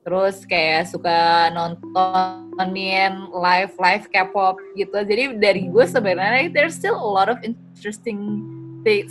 Terus 0.00 0.48
kayak 0.48 0.88
suka 0.88 1.52
nontonin 1.52 3.28
live 3.36 3.76
live 3.76 4.08
K-pop 4.08 4.56
gitu. 4.72 4.96
Jadi 5.04 5.36
dari 5.36 5.68
gue 5.68 5.84
sebenarnya 5.84 6.48
there's 6.48 6.72
still 6.72 6.96
a 6.96 7.10
lot 7.12 7.28
of 7.28 7.36
interesting 7.44 8.40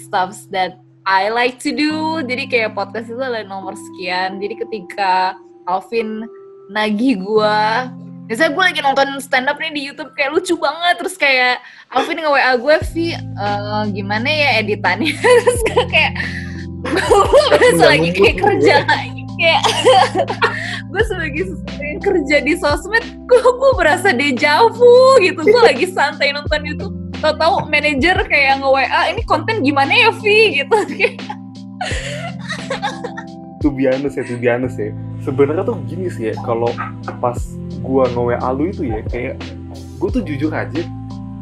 stuffs 0.01 0.49
that 0.49 0.81
I 1.07 1.31
like 1.31 1.61
to 1.63 1.71
do. 1.71 2.19
Jadi 2.25 2.49
kayak 2.51 2.75
podcast 2.75 3.07
itu 3.11 3.19
adalah 3.19 3.45
nomor 3.47 3.75
sekian. 3.75 4.41
Jadi 4.43 4.55
ketika 4.65 5.37
Alvin 5.69 6.27
nagih 6.69 7.21
gue, 7.21 7.59
misalnya 8.29 8.51
gue 8.53 8.63
lagi 8.73 8.81
nonton 8.81 9.07
stand 9.21 9.49
up 9.49 9.57
nih 9.57 9.73
di 9.73 9.81
YouTube 9.89 10.11
kayak 10.13 10.35
lucu 10.35 10.53
banget, 10.59 10.95
terus 11.01 11.15
kayak 11.15 11.63
Alvin 11.93 12.21
nge 12.21 12.29
WA 12.29 12.53
gue, 12.57 12.75
Vi, 12.93 13.07
uh, 13.15 13.83
gimana 13.89 14.27
ya 14.29 14.49
editannya? 14.61 15.13
terus 15.45 15.61
kayak 15.65 16.13
gue 16.79 17.45
berasa 17.51 17.85
lagi 17.91 18.09
kayak 18.15 18.37
kerja 18.39 18.75
lagi 18.87 19.23
kayak 19.39 19.63
gue 20.91 21.03
sebagai 21.03 21.43
yang 21.79 21.99
kerja 21.99 22.35
di 22.43 22.53
sosmed 22.55 23.03
gue 23.27 23.39
gue 23.39 23.71
berasa 23.75 24.15
dejavu 24.15 25.19
gitu 25.19 25.41
gue 25.43 25.61
lagi 25.63 25.91
santai 25.91 26.31
nonton 26.31 26.63
YouTube 26.63 26.95
tahu 27.19 27.67
manajer 27.67 28.17
kayak 28.27 28.63
nge 28.63 28.69
WA 28.69 29.01
ini 29.11 29.21
konten 29.27 29.59
gimana 29.59 29.91
ya 29.91 30.09
Vi? 30.15 30.63
Gitu. 30.63 30.77
Tuh 33.59 33.71
biasa 33.75 34.07
ya 34.07 34.23
tuh 34.23 34.39
biasa 34.39 34.77
ya. 34.79 34.91
Sebenarnya 35.19 35.67
tuh 35.67 35.75
gini 35.83 36.07
sih 36.07 36.31
ya 36.31 36.35
kalau 36.47 36.71
pas 37.19 37.35
gua 37.83 38.07
nge 38.07 38.23
WA 38.23 38.49
lu 38.55 38.71
itu 38.71 38.87
ya 38.87 39.03
kayak 39.11 39.35
gue 39.99 40.09
tuh 40.15 40.23
jujur 40.23 40.47
aja 40.55 40.79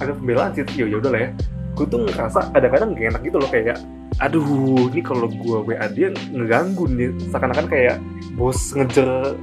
ada 0.02 0.18
pembelaan 0.18 0.50
sih 0.58 0.66
ya 0.74 0.90
udah 0.98 1.14
lah 1.14 1.22
ya. 1.26 1.32
Gue 1.78 1.86
tuh 1.86 2.10
ngerasa 2.10 2.50
kadang-kadang 2.58 2.98
gak 2.98 3.06
enak 3.14 3.22
gitu 3.22 3.38
loh 3.38 3.50
kayak 3.54 3.78
aduh 4.18 4.90
ini 4.90 5.02
kalau 5.06 5.30
gue 5.30 5.58
WA 5.62 5.86
dia 5.94 6.10
ngeganggu 6.34 6.90
nih. 6.90 7.14
Seakan-akan 7.30 7.70
kayak 7.70 8.02
bos 8.34 8.74
ngejar 8.74 9.38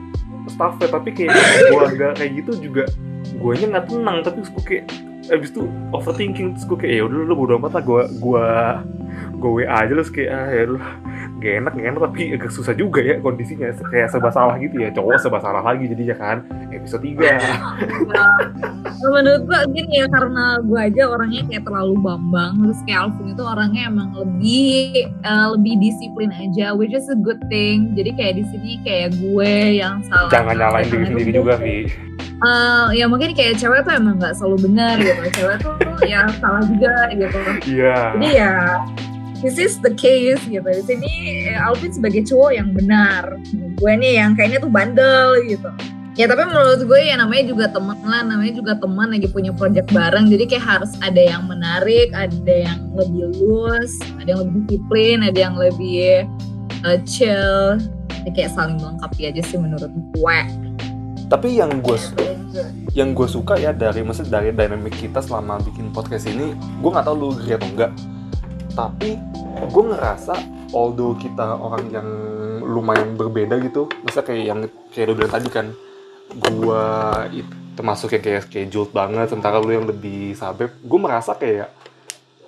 staffnya 0.51 0.89
tapi 0.93 1.11
kayak 1.13 1.33
gue 1.71 1.85
gak 1.97 2.13
kayak 2.21 2.33
gitu 2.43 2.53
juga 2.61 2.85
gue 3.35 3.53
nya 3.61 3.67
nggak 3.77 3.87
tenang 3.91 4.19
tapi 4.23 4.39
gue 4.45 4.65
kayak 4.65 4.85
abis 5.33 5.51
itu 5.57 5.65
overthinking 5.97 6.53
terus 6.53 6.67
gue 6.69 6.79
kayak 6.85 6.95
ya 7.01 7.03
udah 7.09 7.19
lu 7.25 7.35
bodo 7.35 7.57
amat 7.57 7.81
lah 7.81 7.85
gue 7.85 8.03
gue 8.21 8.47
gue 9.41 9.51
WA 9.65 9.73
aja 9.73 9.93
terus 9.97 10.13
kayak 10.13 10.31
ah 10.33 10.49
ya 10.53 10.63
udah 10.69 10.89
gak 11.45 11.55
enak 11.61 11.73
gak 11.77 11.87
enak 11.93 12.01
tapi 12.09 12.23
agak 12.33 12.51
susah 12.57 12.73
juga 12.73 13.05
ya 13.05 13.21
kondisinya. 13.21 13.69
Kayak 13.93 14.09
serba 14.09 14.33
salah 14.33 14.57
gitu 14.57 14.81
ya. 14.81 14.89
Cowok 14.97 15.21
serba 15.21 15.39
salah 15.45 15.61
lagi 15.61 15.85
jadinya 15.93 16.17
kan. 16.17 16.37
Episode 16.73 17.05
3 17.05 17.21
nah, 18.11 18.37
menurut 19.13 19.43
gue 19.47 19.61
gini 19.77 20.01
ya 20.01 20.07
karena 20.09 20.59
gue 20.65 20.81
aja 20.81 21.03
orangnya 21.07 21.43
kayak 21.47 21.65
terlalu 21.69 21.95
bambang 22.03 22.53
terus 22.65 22.81
kayak 22.89 23.01
Alvin 23.07 23.27
itu 23.31 23.45
orangnya 23.45 23.83
emang 23.87 24.11
lebih 24.17 25.07
uh, 25.23 25.47
lebih 25.55 25.75
disiplin 25.79 26.31
aja 26.35 26.73
which 26.73 26.97
is 26.97 27.07
a 27.13 27.19
good 27.19 27.39
thing. 27.53 27.93
Jadi 27.93 28.11
kayak 28.17 28.35
di 28.41 28.45
sini 28.49 28.73
kayak 28.83 29.15
gue 29.21 29.53
yang 29.79 30.01
salah. 30.09 30.33
Jangan 30.33 30.57
nyalain 30.57 30.89
diri 30.89 31.05
sendiri 31.13 31.31
juga 31.37 31.55
Vi. 31.61 31.93
Uh, 32.45 32.91
ya 32.93 33.07
mungkin 33.07 33.33
kayak 33.33 33.57
cewek 33.57 33.87
tuh 33.87 33.95
emang 33.95 34.19
nggak 34.19 34.35
selalu 34.37 34.67
benar 34.71 34.97
gitu. 34.99 35.23
Cewek 35.37 35.57
tuh 35.63 35.75
ya 36.09 36.27
salah 36.41 36.63
juga 36.65 36.95
gitu. 37.13 37.39
Iya. 37.69 37.85
Yeah. 37.85 38.05
jadi 38.17 38.29
ya 38.35 38.53
this 39.45 39.61
is 39.61 39.77
the 39.85 39.93
case 39.93 40.41
gitu. 40.49 40.65
Di 40.65 40.83
sini 40.89 41.13
eh, 41.53 41.61
Alvin 41.61 41.93
sebagai 41.93 42.25
cowok 42.25 42.57
yang 42.57 42.73
benar. 42.73 43.37
Gue 43.77 43.93
nih 44.01 44.25
yang 44.25 44.33
kayaknya 44.33 44.65
tuh 44.65 44.73
bandel 44.73 45.45
gitu. 45.45 45.69
Ya 46.15 46.31
tapi 46.31 46.47
menurut 46.47 46.81
gue 46.87 47.01
ya 47.05 47.21
namanya 47.21 47.45
juga 47.53 47.69
teman 47.69 48.01
lah. 48.09 48.25
Namanya 48.25 48.55
juga 48.57 48.73
teman 48.81 49.13
lagi 49.13 49.29
punya 49.29 49.53
project 49.53 49.93
bareng. 49.93 50.33
Jadi 50.33 50.45
kayak 50.49 50.65
harus 50.65 50.97
ada 51.05 51.21
yang 51.21 51.45
menarik 51.45 52.09
ada 52.17 52.55
yang 52.73 52.81
lebih 52.97 53.37
loose 53.37 54.01
ada 54.17 54.33
yang 54.33 54.41
lebih 54.49 54.65
disiplin 54.65 55.17
ada 55.21 55.39
yang 55.39 55.55
lebih 55.61 56.25
uh, 56.89 56.99
chill. 57.05 57.77
Jadi 58.25 58.31
kayak 58.33 58.57
saling 58.57 58.81
melengkapi 58.81 59.29
aja 59.29 59.43
sih 59.45 59.61
menurut 59.61 59.93
gue. 60.17 60.39
Tapi 61.29 61.61
yang 61.61 61.85
gue 61.85 61.99
yang 62.95 63.11
gue 63.11 63.27
suka 63.27 63.59
ya 63.59 63.75
dari 63.75 64.07
maksud 64.07 64.31
dari 64.31 64.55
dynamic 64.55 64.95
kita 64.95 65.19
selama 65.19 65.59
bikin 65.67 65.91
podcast 65.91 66.31
ini 66.31 66.55
gue 66.55 66.91
nggak 66.95 67.03
tahu 67.03 67.17
lu 67.19 67.29
agree 67.35 67.59
atau 67.59 67.69
enggak 67.75 67.91
tapi 68.75 69.17
gue 69.71 69.85
ngerasa 69.95 70.35
although 70.75 71.15
kita 71.15 71.55
orang 71.57 71.89
yang 71.95 72.09
lumayan 72.61 73.15
berbeda 73.15 73.63
gitu 73.63 73.87
misalnya 74.03 74.27
kayak 74.27 74.45
yang 74.45 74.61
kayak 74.91 75.07
lu 75.11 75.15
bilang 75.15 75.33
tadi 75.33 75.49
kan 75.49 75.67
gue 76.35 76.85
termasuk 77.79 78.19
yang 78.19 78.23
kayak 78.23 78.43
scheduled 78.51 78.91
banget 78.91 79.31
sementara 79.31 79.63
lu 79.63 79.71
yang 79.71 79.87
lebih 79.87 80.35
sabep 80.35 80.75
gue 80.83 80.99
merasa 80.99 81.39
kayak 81.39 81.71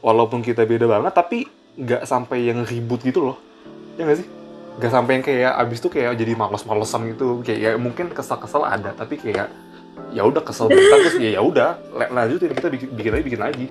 walaupun 0.07 0.43
kita 0.43 0.63
beda 0.63 0.87
banget 0.87 1.13
tapi 1.15 1.47
nggak 1.77 2.03
sampai 2.09 2.49
yang 2.49 2.65
ribut 2.65 3.05
gitu 3.05 3.33
loh. 3.33 3.37
Ya 4.01 4.09
gak 4.09 4.25
sih? 4.25 4.29
Gak 4.81 4.93
sampai 4.93 5.21
yang 5.21 5.25
kayak 5.25 5.53
abis 5.61 5.79
itu 5.85 5.89
kayak 5.93 6.17
jadi 6.17 6.33
males-malesan 6.37 7.13
gitu. 7.13 7.41
Kayak 7.45 7.59
ya 7.61 7.71
mungkin 7.77 8.13
kesal-kesal 8.13 8.65
ada 8.65 8.97
tapi 8.97 9.21
kayak 9.21 9.53
ya 10.13 10.23
udah 10.25 10.45
kesel 10.45 10.69
bentar 10.69 11.01
terus 11.09 11.17
ya 11.19 11.41
ya 11.41 11.43
udah 11.43 11.81
lanjutin 12.13 12.53
kita 12.53 12.69
bikin 12.69 13.13
lagi 13.17 13.25
bikin 13.25 13.41
lagi 13.41 13.67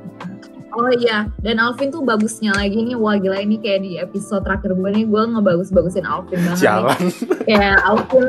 Oh 0.75 0.91
iya, 0.91 1.31
dan 1.39 1.55
Alvin 1.63 1.87
tuh 1.87 2.03
bagusnya 2.03 2.51
lagi 2.51 2.75
nih, 2.75 2.99
wah 2.99 3.15
gila 3.15 3.39
ini 3.39 3.55
kayak 3.63 3.79
di 3.79 3.95
episode 3.95 4.43
terakhir 4.43 4.75
gue 4.75 4.89
nih, 4.91 5.07
gue 5.07 5.21
ngebagus-bagusin 5.23 6.03
Alvin 6.03 6.35
banget 6.43 6.67
Jalan. 6.67 6.99
Kayak 7.47 7.79
Alvin, 7.87 8.25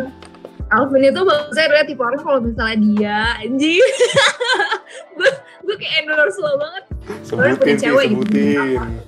Alvin 0.71 1.03
itu 1.11 1.21
bagusnya 1.27 1.65
adalah 1.67 1.85
tipe 1.91 2.03
orang 2.07 2.21
kalau 2.23 2.39
misalnya 2.39 2.77
dia, 2.79 3.21
anjing. 3.43 3.83
Gue, 5.67 5.75
kayak 5.83 6.07
endorse 6.07 6.39
lo 6.39 6.55
banget. 6.63 6.85
Sebutin 7.27 7.75
sih, 7.75 7.91
cewek 7.91 8.07
gitu. 8.15 8.23
sebutin. 8.23 8.79
Gitu 8.79 9.07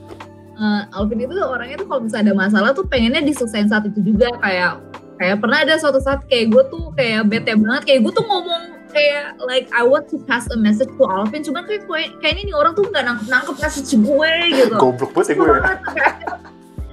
uh, 0.59 0.83
Alvin 0.95 1.23
itu 1.23 1.35
orangnya 1.39 1.77
tuh 1.79 1.87
kalau 1.87 2.01
misalnya 2.05 2.31
ada 2.31 2.35
masalah 2.35 2.71
tuh 2.75 2.85
pengennya 2.91 3.23
diselesain 3.23 3.71
saat 3.71 3.87
itu 3.87 4.03
juga. 4.03 4.29
Kayak 4.43 4.83
kayak 5.19 5.37
pernah 5.43 5.59
ada 5.63 5.75
suatu 5.79 5.99
saat 6.03 6.27
kayak 6.27 6.51
gue 6.51 6.63
tuh 6.69 6.85
kayak 6.99 7.31
bete 7.31 7.55
banget. 7.55 7.83
Kayak 7.87 8.01
gue 8.07 8.13
tuh 8.19 8.27
ngomong 8.27 8.63
kayak 8.91 9.37
like 9.45 9.69
I 9.71 9.85
want 9.85 10.09
to 10.11 10.19
pass 10.25 10.49
a 10.51 10.59
message 10.59 10.89
to 10.97 11.05
Alvin 11.05 11.45
cuman 11.45 11.65
kayak 11.65 11.85
gue- 11.85 12.13
kayaknya 12.21 12.53
nih 12.53 12.57
orang 12.57 12.73
tuh 12.73 12.89
nggak 12.89 13.05
nangkep 13.05 13.27
nangkep 13.29 13.57
message 13.61 13.91
gue 13.95 14.33
gitu. 14.53 14.77
Goblok 14.77 15.11
banget 15.13 15.29
ya 15.29 15.35
gue 15.37 15.47
ya. 15.47 15.63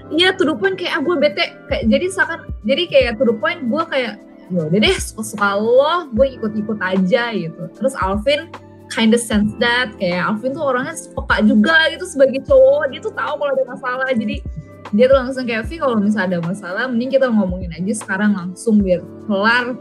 Iya 0.06 0.28
to 0.38 0.46
the 0.46 0.54
point 0.54 0.78
kayak 0.78 0.94
ah 0.98 1.02
gue 1.02 1.16
bete. 1.18 1.46
Kayak 1.66 1.84
jadi 1.90 2.06
seakan 2.14 2.40
jadi 2.62 2.84
kayak 2.86 3.12
to 3.18 3.24
the 3.26 3.36
point 3.36 3.60
gue 3.66 3.84
kayak 3.90 4.14
ya 4.54 4.62
udah 4.70 4.78
deh 4.78 4.96
suka-suka 5.02 5.50
lo 5.58 5.96
gue 6.14 6.28
ikut-ikut 6.38 6.78
aja 6.78 7.24
gitu. 7.34 7.62
Terus 7.74 7.94
Alvin 7.98 8.54
kind 8.94 9.12
of 9.18 9.22
sense 9.22 9.50
that 9.58 9.90
kayak 9.98 10.22
Alvin 10.22 10.54
tuh 10.54 10.62
orangnya 10.62 10.94
peka 10.94 11.42
juga 11.42 11.90
gitu 11.90 12.06
sebagai 12.06 12.46
cowok. 12.46 12.94
Dia 12.94 13.00
tuh 13.02 13.14
tahu 13.18 13.34
kalau 13.42 13.52
ada 13.58 13.66
masalah. 13.66 14.08
Jadi 14.14 14.46
dia 14.94 15.10
tuh 15.10 15.18
langsung 15.18 15.50
kayak 15.50 15.66
Vi 15.66 15.82
kalau 15.82 15.98
misalnya 15.98 16.38
ada 16.38 16.40
masalah 16.46 16.86
mending 16.86 17.18
kita 17.18 17.26
ngomongin 17.28 17.74
aja 17.74 18.06
sekarang 18.06 18.38
langsung 18.38 18.86
biar 18.86 19.02
kelar 19.26 19.74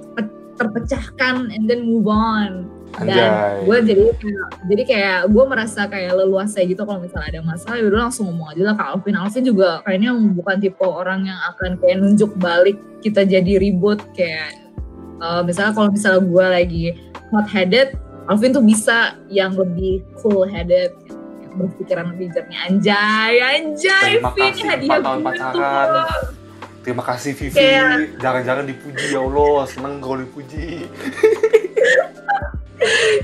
terpecahkan 0.57 1.51
and 1.53 1.67
then 1.67 1.87
move 1.87 2.07
on. 2.09 2.71
Dan 2.95 3.67
gue 3.67 3.79
jadi 3.91 4.05
kayak 4.15 4.47
jadi 4.71 4.83
kayak 4.87 5.19
gue 5.35 5.45
merasa 5.51 5.91
kayak 5.91 6.15
leluasa 6.15 6.63
gitu 6.63 6.87
kalau 6.87 7.03
misalnya 7.03 7.27
ada 7.35 7.41
masalah 7.43 7.77
ya 7.83 7.91
udah 7.91 8.01
langsung 8.07 8.31
ngomong 8.31 8.55
aja 8.55 8.63
lah 8.71 8.75
ke 8.79 8.85
Alvin. 8.87 9.15
Alvin 9.19 9.45
juga 9.45 9.83
kayaknya 9.83 10.11
bukan 10.15 10.57
tipe 10.63 10.87
orang 10.87 11.27
yang 11.27 11.41
akan 11.55 11.75
kayak 11.83 11.97
nunjuk 11.99 12.31
balik 12.39 12.79
kita 13.03 13.27
jadi 13.27 13.59
ribut 13.59 13.99
kayak 14.15 14.55
eh, 15.19 15.43
misalnya 15.43 15.75
kalau 15.75 15.91
misalnya 15.91 16.23
gue 16.23 16.45
lagi 16.47 16.85
hot 17.35 17.51
headed 17.51 17.99
Alvin 18.31 18.55
tuh 18.55 18.65
bisa 18.65 19.19
yang 19.27 19.53
lebih 19.59 20.01
cool 20.23 20.47
headed 20.47 20.95
berpikiran 21.55 22.15
lebih 22.15 22.35
jernih. 22.35 22.59
Anjay 22.67 23.35
anjay 23.43 24.19
Terima 24.19 24.31
Vin 24.35 24.53
kasih, 24.55 24.67
hadiah 24.71 24.99
gue 25.03 25.33
tuh. 25.55 26.44
Terima 26.85 27.00
kasih 27.00 27.33
Vivi. 27.33 27.57
Kayak- 27.57 28.21
Jangan-jangan 28.21 28.64
dipuji 28.69 29.07
ya 29.09 29.21
Allah. 29.21 29.64
Seneng 29.64 29.99
kalau 29.99 30.21
dipuji. 30.21 30.85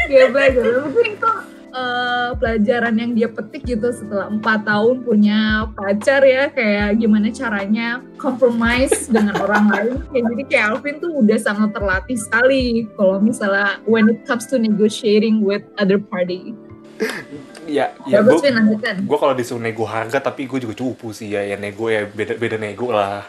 Gak 0.08 0.28
belajar. 0.34 0.64
Mungkin 0.82 1.06
itu 1.12 1.30
eh, 1.70 2.30
pelajaran 2.34 2.94
yang 2.96 3.12
dia 3.12 3.28
petik 3.28 3.62
gitu 3.62 3.92
setelah 3.92 4.26
empat 4.26 4.64
tahun 4.64 5.04
punya 5.04 5.40
pacar 5.70 6.24
ya. 6.24 6.48
Kayak 6.48 6.96
gimana 6.96 7.28
caranya 7.30 7.88
compromise 8.16 9.06
dengan 9.14 9.36
orang 9.38 9.68
lain. 9.68 9.94
Kayak 10.08 10.24
jadi 10.26 10.42
kayak 10.48 10.64
Alvin 10.72 10.96
tuh 10.98 11.12
udah 11.20 11.38
sangat 11.38 11.70
terlatih 11.70 12.16
sekali 12.16 12.64
kalau 12.96 13.20
misalnya 13.20 13.76
when 13.84 14.08
it 14.08 14.24
comes 14.24 14.48
to 14.48 14.56
negotiating 14.56 15.44
with 15.44 15.62
other 15.76 16.00
party. 16.00 16.56
Ya, 17.64 17.96
ya 18.04 18.20
gue 18.20 18.36
gue 18.36 19.16
kalau 19.16 19.32
disuruh 19.32 19.56
nego 19.56 19.84
harga 19.84 20.20
tapi 20.20 20.44
gue 20.44 20.58
juga 20.58 20.72
cupu 20.74 21.12
sih 21.12 21.32
ya. 21.32 21.44
Ya 21.44 21.56
nego 21.56 21.88
ya 21.88 22.04
beda 22.04 22.36
beda 22.36 22.56
nego 22.56 22.88
lah 22.88 23.24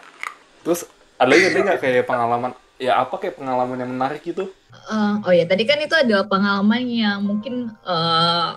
terus 0.62 0.86
ada 1.22 1.30
lagi 1.30 1.54
nggak 1.54 1.80
kayak 1.82 2.06
pengalaman 2.10 2.52
ya 2.82 2.98
apa 2.98 3.14
kayak 3.22 3.38
pengalaman 3.38 3.78
yang 3.78 3.92
menarik 3.94 4.26
gitu? 4.26 4.50
Eh, 4.74 5.14
oh 5.22 5.34
ya 5.34 5.46
tadi 5.46 5.64
kan 5.70 5.78
itu 5.78 5.94
adalah 5.94 6.26
pengalaman 6.26 6.82
yang 6.90 7.22
mungkin 7.22 7.70
eh, 7.70 8.50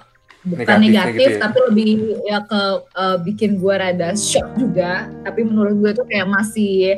bukan 0.45 0.77
Negatifnya 0.81 0.93
negatif 1.05 1.29
gitu 1.29 1.37
ya. 1.37 1.41
tapi 1.45 1.59
lebih 1.69 1.91
ya 2.25 2.39
ke 2.49 2.63
eh, 2.97 3.17
bikin 3.21 3.51
gue 3.61 3.75
rada 3.77 4.17
shock 4.17 4.49
juga. 4.57 5.13
Tapi 5.29 5.41
menurut 5.45 5.77
gue 5.77 5.91
tuh 5.93 6.07
kayak 6.09 6.33
masih 6.33 6.97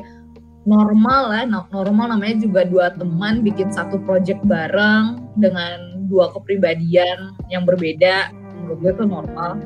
normal 0.66 1.30
lah 1.30 1.42
no- 1.46 1.70
normal 1.75 2.14
namanya 2.14 2.42
juga 2.42 2.62
dua 2.62 2.94
teman 2.94 3.42
bikin 3.42 3.70
satu 3.75 3.98
project 4.06 4.42
bareng 4.46 5.18
dengan 5.38 6.06
dua 6.06 6.30
kepribadian 6.30 7.34
yang 7.50 7.66
berbeda. 7.66 8.30
Menurut 8.54 8.78
gue 8.82 8.92
tuh 9.02 9.06
normal 9.10 9.58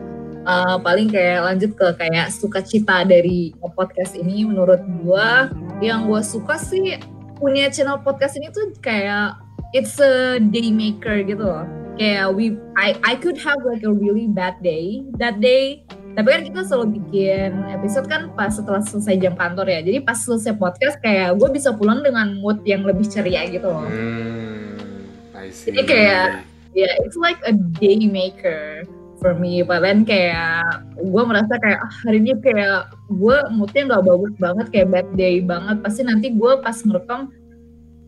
Eh, 0.51 0.77
paling 0.83 1.09
kayak 1.15 1.47
lanjut 1.47 1.73
ke 1.79 1.87
kayak 1.95 2.35
sukacita 2.35 3.07
dari 3.07 3.55
podcast 3.63 4.19
ini 4.19 4.43
menurut 4.43 4.83
gue 4.83 5.29
yang 5.79 6.11
gue 6.11 6.19
suka 6.27 6.59
sih 6.59 6.99
punya 7.39 7.71
channel 7.71 8.03
podcast 8.03 8.35
ini 8.35 8.51
tuh 8.51 8.75
kayak 8.83 9.39
it's 9.71 9.95
a 10.03 10.43
day 10.43 10.75
maker 10.75 11.23
gitu 11.23 11.39
loh. 11.47 11.63
Kayak 11.95 12.35
we 12.35 12.59
I 12.75 12.99
I 13.07 13.15
could 13.15 13.39
have 13.39 13.63
like 13.63 13.87
a 13.87 13.93
really 13.95 14.27
bad 14.27 14.59
day 14.59 15.07
that 15.23 15.39
day. 15.39 15.87
Tapi 16.19 16.27
kan 16.27 16.43
kita 16.43 16.61
selalu 16.67 16.99
bikin 16.99 17.55
episode 17.71 18.11
kan 18.11 18.35
pas 18.35 18.51
setelah 18.51 18.83
selesai 18.83 19.23
jam 19.23 19.39
kantor 19.39 19.71
ya. 19.71 19.87
Jadi 19.87 20.03
pas 20.03 20.19
selesai 20.19 20.59
podcast 20.59 20.99
kayak 20.99 21.39
gue 21.39 21.49
bisa 21.55 21.71
pulang 21.71 22.03
dengan 22.03 22.35
mood 22.43 22.59
yang 22.67 22.83
lebih 22.83 23.07
ceria 23.07 23.47
gitu 23.47 23.71
loh. 23.71 23.87
hmm 23.87 25.39
I 25.39 25.47
see 25.55 25.71
Jadi 25.71 25.87
kayak- 25.87 26.43
Ya, 26.71 26.87
it's 27.03 27.19
like 27.19 27.43
a 27.43 27.55
day 27.83 28.07
maker 28.07 28.87
for 29.21 29.37
me. 29.37 29.61
Bahkan 29.61 30.03
kayak 30.03 30.65
gue 30.97 31.23
merasa 31.23 31.55
kayak 31.57 31.79
ah, 31.79 31.93
hari 32.03 32.19
ini 32.19 32.33
kayak 32.41 32.89
gue 33.07 33.37
moodnya 33.53 33.83
nggak 33.87 34.05
bagus 34.05 34.35
banget 34.37 34.67
kayak 34.73 34.89
bad 34.91 35.09
day 35.15 35.39
banget. 35.39 35.77
Pasti 35.81 36.03
nanti 36.03 36.33
gue 36.33 36.53
pas 36.59 36.75
ngerekam 36.75 37.29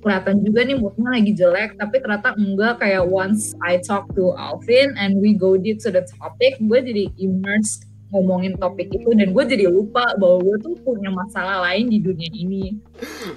kelihatan 0.02 0.42
juga 0.42 0.60
nih 0.66 0.76
moodnya 0.76 1.08
lagi 1.12 1.32
jelek. 1.32 1.70
Tapi 1.76 1.96
ternyata 2.00 2.34
enggak 2.34 2.80
kayak 2.80 3.04
once 3.04 3.52
I 3.60 3.78
talk 3.78 4.10
to 4.16 4.32
Alvin 4.34 4.96
and 4.96 5.20
we 5.20 5.32
go 5.32 5.54
deep 5.54 5.78
to 5.84 5.92
the 5.92 6.02
topic, 6.18 6.58
gue 6.58 6.78
jadi 6.80 7.06
immersed 7.16 7.86
ngomongin 8.12 8.60
topik 8.60 8.92
itu 8.92 9.08
dan 9.16 9.32
gue 9.32 9.44
jadi 9.48 9.72
lupa 9.72 10.04
bahwa 10.20 10.44
gue 10.44 10.56
tuh 10.60 10.76
punya 10.84 11.08
masalah 11.08 11.64
lain 11.64 11.88
di 11.88 11.96
dunia 11.96 12.28
ini. 12.28 12.76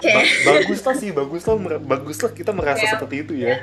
Ba- 0.04 0.28
bagus 0.52 0.84
lah 0.84 0.96
sih 1.00 1.16
bagus 1.16 1.48
lah 1.48 1.56
mer- 1.56 1.80
bagus 1.80 2.20
lah 2.20 2.28
kita 2.28 2.52
merasa 2.52 2.84
Kayak- 2.84 2.92
seperti 3.00 3.16
itu 3.24 3.34
ya 3.40 3.48
ya 3.56 3.58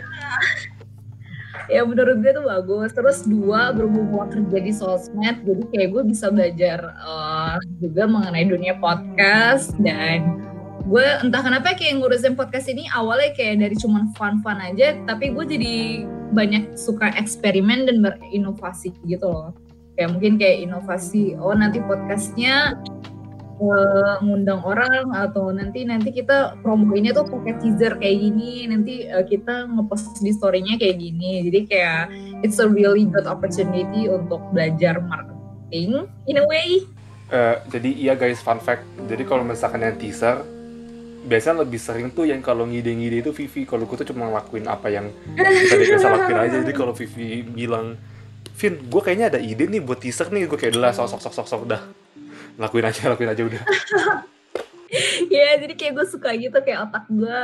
menurut 1.71 2.19
gue 2.23 2.33
tuh 2.35 2.45
bagus. 2.47 2.91
Terus 2.95 3.19
dua 3.27 3.71
berhubung 3.77 4.11
gue 4.11 4.25
kerja 4.31 4.59
di 4.59 4.73
sosmed 4.73 5.43
jadi 5.47 5.63
kayak 5.71 5.89
gue 5.95 6.03
bisa 6.09 6.27
belajar 6.33 6.79
eh, 6.83 7.57
juga 7.79 8.09
mengenai 8.09 8.47
dunia 8.49 8.75
podcast. 8.79 9.75
Dan 9.79 10.43
gue 10.83 11.07
entah 11.23 11.43
kenapa 11.43 11.79
kayak 11.79 12.03
ngurusin 12.03 12.35
podcast 12.35 12.67
ini 12.67 12.91
awalnya 12.91 13.31
kayak 13.39 13.63
dari 13.63 13.77
cuman 13.79 14.11
fun-fun 14.19 14.59
aja 14.59 14.99
tapi 15.07 15.31
gue 15.31 15.45
jadi 15.47 15.77
banyak 16.35 16.75
suka 16.75 17.15
eksperimen 17.15 17.87
dan 17.87 18.03
berinovasi 18.03 18.91
gitu 19.07 19.31
loh. 19.31 19.51
Kayak 19.95 20.17
mungkin 20.17 20.41
kayak 20.41 20.67
inovasi 20.67 21.37
oh 21.39 21.55
nanti 21.55 21.79
podcastnya 21.85 22.75
ngundang 24.23 24.61
orang 24.67 25.15
atau 25.15 25.55
nanti 25.55 25.87
nanti 25.87 26.11
kita 26.11 26.59
promoinnya 26.61 27.15
tuh 27.15 27.29
pakai 27.31 27.55
teaser 27.63 27.95
kayak 28.01 28.17
gini 28.19 28.67
nanti 28.67 29.07
eh, 29.07 29.25
kita 29.27 29.71
ngepost 29.71 30.19
di 30.21 30.33
story-nya 30.35 30.75
kayak 30.81 30.97
gini. 30.99 31.47
Jadi 31.47 31.61
kayak 31.71 32.03
it's 32.43 32.59
a 32.59 32.67
really 32.67 33.07
good 33.07 33.29
opportunity 33.31 34.11
untuk 34.11 34.43
belajar 34.51 34.99
marketing 35.07 36.11
in 36.27 36.37
a 36.43 36.45
way. 36.47 36.83
Eh, 37.33 37.57
jadi 37.71 37.91
iya 37.95 38.15
guys 38.19 38.43
fun 38.43 38.59
fact. 38.59 38.83
Jadi 39.07 39.23
kalau 39.25 39.47
misalkan 39.47 39.87
yang 39.87 39.97
teaser 39.97 40.43
biasanya 41.23 41.63
lebih 41.63 41.79
sering 41.79 42.11
tuh 42.11 42.27
yang 42.27 42.43
kalau 42.43 42.67
ngide-ngide 42.67 43.23
itu 43.23 43.31
Vivi. 43.31 43.63
Kalau 43.63 43.87
gue 43.87 43.97
tuh 44.03 44.11
cuma 44.11 44.27
ngelakuin 44.27 44.67
apa 44.67 44.91
yang 44.91 45.07
bisa 45.39 45.79
dia 45.79 45.97
bisa 45.97 46.11
lakuin 46.11 46.39
aja. 46.41 46.57
Jadi 46.67 46.75
kalau 46.75 46.93
Vivi 46.93 47.47
bilang 47.47 47.95
Vin 48.59 48.75
gue 48.85 49.01
kayaknya 49.01 49.33
ada 49.33 49.41
ide 49.41 49.71
nih 49.71 49.81
buat 49.81 50.03
teaser 50.03 50.29
nih. 50.35 50.51
Gue 50.51 50.59
kayak 50.59 50.75
udah 50.75 50.93
sok 50.93 51.09
sok 51.15 51.31
sok 51.31 51.47
sok 51.47 51.65
dah 51.71 52.02
lakuin 52.61 52.85
aja 52.89 53.13
lakuin 53.13 53.31
aja 53.33 53.43
udah. 53.45 53.63
Ya 55.33 55.57
jadi 55.57 55.73
kayak 55.73 55.93
gue 55.97 56.07
suka 56.07 56.37
gitu 56.37 56.53
kayak 56.61 56.93
otak 56.93 57.09
gue 57.09 57.41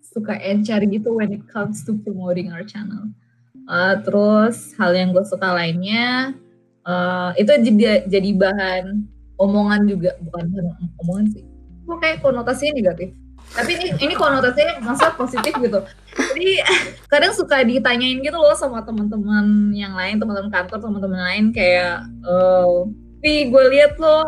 suka 0.00 0.40
encer 0.40 0.80
gitu 0.88 1.12
when 1.12 1.36
it 1.36 1.44
comes 1.44 1.84
to 1.84 2.00
promoting 2.00 2.48
our 2.48 2.64
channel. 2.64 3.12
Uh, 3.68 4.00
terus 4.00 4.72
hal 4.80 4.96
yang 4.96 5.12
gue 5.12 5.20
suka 5.28 5.52
lainnya 5.52 6.32
uh, 6.88 7.36
itu 7.36 7.52
jadi 7.52 8.08
jadi 8.08 8.30
bahan 8.32 9.04
omongan 9.36 9.84
juga. 9.84 10.16
Bukan 10.24 10.44
omongan 11.04 11.26
sih. 11.36 11.44
Kok 11.84 11.98
kayak 12.00 12.24
konotasinya 12.24 12.80
negatif. 12.80 13.12
Tapi 13.52 13.70
ini 13.76 13.86
ini 14.00 14.14
konotasinya 14.16 14.80
maksudnya 14.80 15.12
positif 15.12 15.52
gitu. 15.60 15.80
Jadi 16.16 16.64
kadang 17.12 17.36
suka 17.36 17.68
ditanyain 17.68 18.24
gitu 18.24 18.40
loh 18.40 18.56
sama 18.56 18.80
teman-teman 18.80 19.76
yang 19.76 19.92
lain 19.92 20.16
teman-teman 20.16 20.48
kantor 20.48 20.80
teman-teman 20.80 21.20
lain. 21.20 21.44
Kayak 21.52 22.08
eh 22.24 23.07
Pi 23.18 23.50
gue 23.50 23.64
lihat 23.74 23.98
lo 23.98 24.22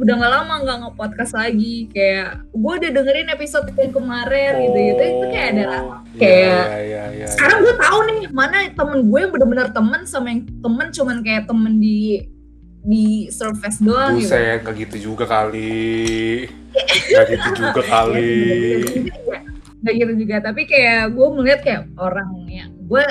udah 0.00 0.14
gak 0.16 0.32
lama 0.32 0.54
nggak 0.64 0.78
nge-podcast 0.80 1.32
lagi 1.36 1.84
kayak 1.92 2.40
gue 2.56 2.72
udah 2.72 2.90
dengerin 2.90 3.28
episode 3.28 3.68
yang 3.76 3.92
kemarin 3.92 4.52
gitu 4.64 4.78
gitu 4.80 5.02
itu 5.02 5.24
kayak 5.28 5.48
ada 5.52 5.62
rasa 5.68 5.94
kayak- 6.16 6.68
ya, 6.72 6.78
ya, 6.80 7.04
ya, 7.20 7.26
sekarang 7.28 7.58
gue 7.60 7.74
tahu 7.76 7.98
nih 8.08 8.20
mana 8.32 8.56
temen 8.72 8.98
gue 9.04 9.18
yang 9.20 9.32
bener-bener 9.34 9.68
temen 9.68 10.00
sama 10.08 10.26
yang 10.32 10.40
temen 10.48 10.86
cuman 10.88 11.16
kayak 11.20 11.44
temen 11.44 11.72
di 11.76 12.24
di 12.80 13.28
surface 13.28 13.76
doang 13.84 14.16
gitu. 14.16 14.32
Gak 14.32 14.72
gitu 14.72 15.12
juga 15.12 15.28
kali. 15.28 16.48
Gak 17.12 17.24
gitu 17.28 17.48
juga 17.60 17.82
kali. 17.84 18.40
Gak 19.84 19.94
gitu 20.00 20.12
juga, 20.16 20.36
tapi 20.40 20.64
kayak 20.64 21.12
gue 21.12 21.26
melihat 21.36 21.60
kayak 21.60 21.82
orang 22.00 22.30
yang 22.48 22.72
gue 22.88 23.04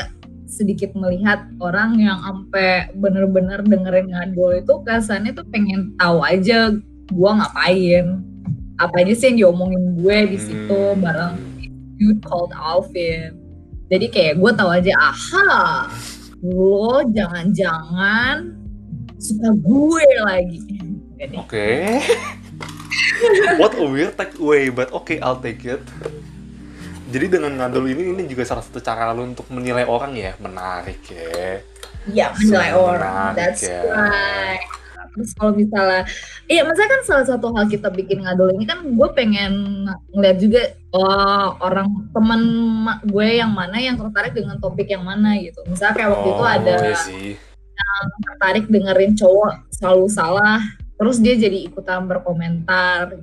sedikit 0.50 0.92
melihat 0.98 1.46
orang 1.62 2.02
yang 2.02 2.18
sampai 2.26 2.90
bener-bener 2.98 3.62
dengerin 3.62 4.10
ngadol 4.10 4.58
itu 4.58 4.74
kesannya 4.82 5.32
tuh 5.38 5.46
pengen 5.54 5.94
tahu 6.02 6.26
aja 6.26 6.74
gue 7.14 7.32
ngapain. 7.32 8.26
Apa 8.82 9.06
aja 9.06 9.14
sih 9.14 9.32
yang 9.32 9.38
diomongin 9.54 10.02
gue 10.02 10.18
di 10.36 10.40
situ 10.42 10.82
Hmm. 10.98 11.00
bareng 11.00 11.36
dude 12.02 12.22
called 12.26 12.52
Alvin. 12.58 13.38
Jadi 13.94 14.06
kayak 14.10 14.42
gue 14.42 14.52
tahu 14.58 14.70
aja 14.74 14.94
aha 14.98 15.90
lo 16.40 17.04
jangan-jangan 17.12 18.56
suka 19.20 19.50
gue 19.54 20.08
lagi. 20.26 20.60
Oke. 21.36 22.00
What 23.60 23.76
a 23.76 23.84
weird 23.84 24.16
take 24.16 24.40
way 24.40 24.72
but 24.72 24.90
okay 24.96 25.20
I'll 25.20 25.40
take 25.40 25.68
it 25.68 25.84
jadi 27.10 27.26
dengan 27.28 27.52
ngadul 27.58 27.86
ini 27.86 28.13
ini 28.13 28.24
juga 28.26 28.45
salah 28.45 28.62
satu 28.62 28.80
cara 28.80 29.10
lu 29.12 29.26
untuk 29.28 29.50
menilai 29.50 29.84
orang 29.84 30.13
ya 30.13 30.34
menarik 30.38 31.02
ya 31.10 31.60
Iya, 32.08 32.32
menilai 32.32 32.72
orang. 32.74 33.36
menarik 33.36 33.38
That's 33.38 33.63
ya. 33.67 33.82
right. 33.86 34.63
Terus 35.10 35.30
kalau 35.36 35.52
misalnya, 35.52 36.06
iya 36.48 36.62
maksudnya 36.63 36.89
kan 36.89 37.02
salah 37.04 37.26
satu 37.28 37.52
hal 37.52 37.67
kita 37.67 37.89
bikin 37.91 38.24
ngadol 38.24 38.56
ini 38.56 38.63
kan 38.63 38.80
gue 38.88 39.10
pengen 39.12 39.84
ngeliat 40.15 40.38
juga 40.39 40.62
oh, 40.95 41.60
orang 41.60 41.89
temen 42.13 42.41
gue 43.04 43.28
yang 43.36 43.52
mana 43.52 43.78
yang 43.78 44.00
tertarik 44.00 44.32
dengan 44.32 44.58
topik 44.58 44.88
yang 44.88 45.04
mana 45.04 45.36
gitu. 45.38 45.60
Misalnya 45.67 45.93
kayak 45.98 46.10
waktu 46.13 46.30
itu 46.30 46.39
Oh, 46.39 46.48
ada 46.48 46.74
iya 46.80 46.95
sih. 46.95 47.30
tertarik 48.32 48.65
dengerin 48.69 49.13
cowok 49.15 49.54
selalu 49.72 50.06
salah, 50.08 50.60
terus 50.95 51.17
dia 51.19 51.36
jadi 51.36 51.67
ikutan 51.67 52.06
berkomentar. 52.06 53.17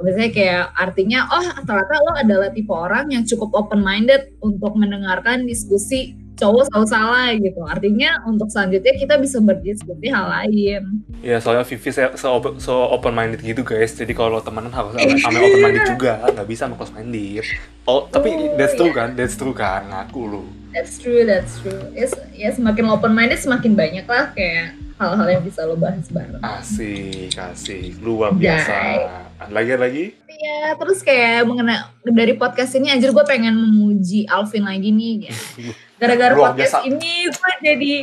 Biasanya 0.00 0.30
kayak 0.34 0.64
artinya, 0.74 1.20
oh 1.30 1.46
ternyata 1.62 1.94
lo 2.02 2.12
adalah 2.18 2.48
tipe 2.50 2.72
orang 2.74 3.14
yang 3.14 3.22
cukup 3.24 3.54
open 3.54 3.80
minded 3.80 4.34
untuk 4.42 4.74
mendengarkan 4.74 5.46
diskusi 5.46 6.14
cowok 6.34 6.66
selalu 6.66 6.86
salah 6.90 7.28
gitu. 7.38 7.62
Artinya 7.62 8.10
untuk 8.26 8.50
selanjutnya 8.50 8.94
kita 8.98 9.14
bisa 9.22 9.38
berdiskusi 9.38 10.10
hal 10.10 10.26
lain. 10.26 11.06
Ya 11.22 11.38
soalnya 11.38 11.62
Vivi 11.62 11.90
se, 11.94 12.02
so 12.18 12.74
open 12.90 13.14
minded 13.14 13.40
gitu 13.40 13.62
guys. 13.62 13.94
Jadi 13.94 14.12
kalau 14.12 14.42
temenan 14.42 14.74
harus 14.74 14.98
sama 15.22 15.38
open 15.38 15.62
minded 15.62 15.86
juga, 15.94 16.12
nggak 16.26 16.46
bisa 16.50 16.66
sama 16.66 16.74
close 16.74 16.90
minded. 16.90 17.46
Oh 17.86 18.10
tapi 18.10 18.34
Oh, 18.34 18.58
that's 18.58 18.74
true 18.74 18.90
iya. 18.90 18.98
kan, 18.98 19.08
that's 19.14 19.36
true 19.38 19.54
kan, 19.54 19.86
ngaku 19.88 20.20
lu. 20.26 20.42
That's 20.74 20.98
true, 20.98 21.22
that's 21.22 21.62
true. 21.62 21.86
Ya, 21.94 22.10
se- 22.10 22.26
ya 22.34 22.50
semakin 22.50 22.90
open 22.90 23.14
minded 23.14 23.38
semakin 23.38 23.78
banyak 23.78 24.10
lah 24.10 24.34
kayak 24.34 24.74
hal-hal 24.98 25.26
yang 25.38 25.42
bisa 25.46 25.62
lo 25.66 25.78
bahas 25.78 26.06
bareng. 26.10 26.42
Asik, 26.42 27.30
asik, 27.34 27.98
luar 28.02 28.34
biasa. 28.34 28.74
Ada 28.74 29.33
Lagi 29.50 29.72
lagi? 29.76 30.04
Ya, 30.28 30.76
terus 30.76 31.00
kayak 31.00 31.48
mengenai 31.48 31.84
dari 32.04 32.34
podcast 32.36 32.76
ini 32.76 32.92
anjir 32.92 33.12
gue 33.12 33.24
pengen 33.26 33.54
memuji 33.54 34.24
Alvin 34.28 34.64
lagi 34.64 34.90
nih. 34.92 35.28
ya. 35.28 35.34
Gara-gara 36.00 36.34
podcast 36.34 36.84
biasa. 36.84 36.88
ini 36.88 37.28
gue 37.28 37.52
jadi 37.64 37.94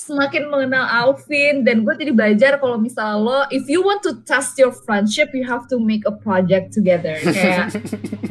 semakin 0.00 0.48
mengenal 0.48 0.84
Alvin 0.88 1.60
dan 1.60 1.84
gue 1.84 1.92
jadi 1.92 2.12
belajar 2.16 2.52
kalau 2.56 2.80
misalnya 2.80 3.20
lo 3.20 3.38
if 3.52 3.68
you 3.68 3.84
want 3.84 4.00
to 4.00 4.16
test 4.24 4.56
your 4.56 4.72
friendship 4.72 5.28
you 5.36 5.44
have 5.44 5.68
to 5.68 5.76
make 5.76 6.00
a 6.08 6.14
project 6.24 6.72
together 6.72 7.20
kayak 7.20 7.68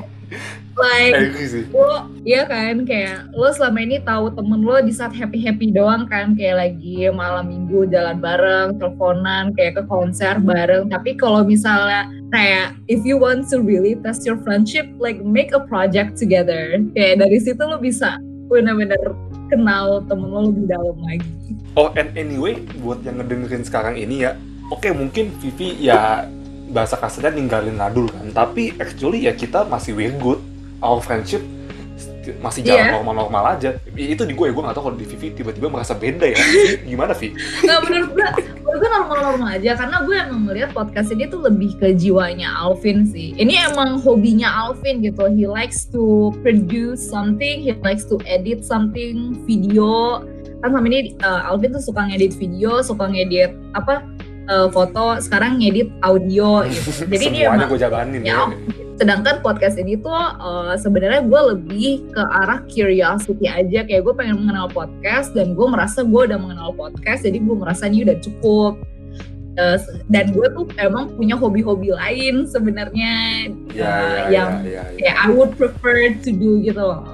like 0.79 1.35
gitu 1.35 1.67
lo 1.75 2.07
iya 2.23 2.47
kan 2.47 2.87
kayak 2.87 3.27
lo 3.35 3.51
selama 3.51 3.83
ini 3.83 3.99
tahu 4.01 4.31
temen 4.31 4.63
lo 4.63 4.79
di 4.79 4.95
saat 4.95 5.11
happy 5.11 5.43
happy 5.43 5.69
doang 5.75 6.07
kan 6.07 6.33
kayak 6.33 6.57
lagi 6.57 7.05
malam 7.11 7.51
minggu 7.51 7.85
jalan 7.91 8.17
bareng 8.23 8.79
teleponan 8.79 9.51
kayak 9.53 9.77
ke 9.79 9.83
konser 9.85 10.39
bareng. 10.39 10.87
Tapi 10.87 11.19
kalau 11.19 11.43
misalnya 11.43 12.07
kayak 12.31 12.77
if 12.87 13.03
you 13.03 13.19
want 13.19 13.45
to 13.51 13.59
really 13.59 13.99
test 13.99 14.23
your 14.23 14.39
friendship 14.41 14.87
like 14.97 15.19
make 15.21 15.51
a 15.51 15.61
project 15.67 16.15
together. 16.15 16.79
Kayak 16.95 17.27
dari 17.27 17.37
situ 17.43 17.59
lo 17.59 17.77
bisa 17.77 18.17
benar-benar 18.49 19.13
kenal 19.49 20.01
temen 20.07 20.29
lo 20.29 20.49
lebih 20.49 20.65
dalam 20.69 20.97
lagi. 21.03 21.29
Oh, 21.77 21.93
and 21.93 22.09
anyway, 22.17 22.57
buat 22.81 23.01
yang 23.05 23.21
ngedengerin 23.21 23.63
sekarang 23.65 23.95
ini 23.95 24.25
ya, 24.25 24.33
oke 24.73 24.89
mungkin 24.93 25.29
Vivi 25.37 25.77
ya 25.85 26.25
bahasa 26.69 26.97
kasarnya 26.97 27.33
ninggalin 27.33 27.77
Nadul 27.77 28.09
kan, 28.09 28.29
tapi 28.29 28.77
actually 28.77 29.25
ya 29.25 29.33
kita 29.33 29.65
masih 29.65 29.97
we're 29.97 30.13
good, 30.21 30.37
our 30.79 30.99
friendship 30.99 31.43
masih 32.39 32.61
jalan 32.61 32.85
Iya. 32.85 32.93
normal-normal 32.93 33.57
aja. 33.57 33.69
I- 33.97 34.13
Itu 34.13 34.21
di 34.21 34.37
gue, 34.37 34.53
gue 34.53 34.61
gak 34.61 34.77
tau 34.77 34.85
kalau 34.85 34.93
di 34.93 35.01
Vivi 35.01 35.33
tiba-tiba 35.33 35.65
merasa 35.65 35.97
beda 35.97 36.29
ya. 36.29 36.37
Gimana 36.85 37.17
Vi? 37.17 37.33
nggak 37.33 37.79
menurut 37.81 38.09
gue 38.13 38.27
gue 38.69 38.89
normal-normal 38.93 39.49
aja 39.57 39.73
karena 39.73 39.97
gue 40.05 40.13
emang 40.13 40.41
melihat 40.45 40.69
podcast 40.69 41.09
ini 41.09 41.25
tuh 41.25 41.41
lebih 41.41 41.73
ke 41.81 41.89
jiwanya 41.91 42.53
Alvin 42.53 43.01
sih 43.03 43.33
ini 43.33 43.57
emang 43.57 43.97
hobinya 43.97 44.45
Alvin 44.45 45.01
gitu 45.01 45.25
he 45.27 45.49
likes 45.49 45.89
to 45.89 46.29
produce 46.45 47.01
something 47.01 47.65
he 47.65 47.73
likes 47.81 48.05
to 48.05 48.21
edit 48.23 48.61
something 48.61 49.33
video 49.43 50.21
kan 50.61 50.69
sama 50.69 50.85
ini 50.85 51.17
uh, 51.19 51.49
Alvin 51.49 51.73
tuh 51.73 51.81
suka 51.81 52.05
ngedit 52.05 52.37
video 52.37 52.77
suka 52.79 53.09
ngedit 53.09 53.57
apa 53.73 54.05
uh, 54.47 54.69
foto 54.69 55.17
sekarang 55.17 55.57
ngedit 55.57 55.89
audio 55.99 56.61
gitu 56.69 56.93
jadi 57.11 57.25
dia 57.25 57.43
emang 57.49 57.65
gue 57.65 57.79
Ya, 58.21 58.45
ya. 58.45 58.45
Sedangkan 58.99 59.39
podcast 59.39 59.79
ini 59.79 59.95
tuh 59.95 60.11
uh, 60.11 60.75
sebenarnya 60.75 61.23
gue 61.23 61.41
lebih 61.55 62.11
ke 62.11 62.19
arah 62.19 62.59
curiosity 62.67 63.47
aja. 63.47 63.87
Kayak 63.87 64.03
gue 64.03 64.13
pengen 64.13 64.43
mengenal 64.43 64.67
podcast 64.67 65.31
dan 65.31 65.55
gue 65.55 65.67
merasa 65.71 66.03
gue 66.03 66.21
udah 66.27 66.35
mengenal 66.35 66.75
podcast 66.75 67.23
jadi 67.23 67.39
gue 67.39 67.55
merasa 67.55 67.87
ini 67.87 68.03
udah 68.03 68.19
cukup. 68.19 68.75
Uh, 69.55 69.79
dan 70.11 70.35
gue 70.35 70.45
tuh 70.51 70.67
emang 70.79 71.15
punya 71.15 71.35
hobi-hobi 71.35 71.91
lain 71.91 72.47
sebenarnya 72.47 73.47
Ya, 73.75 73.87
uh, 73.87 73.99
ya, 74.07 74.23
yang 74.31 74.51
ya, 74.63 74.71
ya, 74.71 74.83
ya. 74.83 74.97
kayak 74.99 75.15
I 75.15 75.27
would 75.31 75.51
prefer 75.55 76.11
to 76.19 76.29
do 76.35 76.59
gitu 76.59 76.79
loh. 76.83 77.07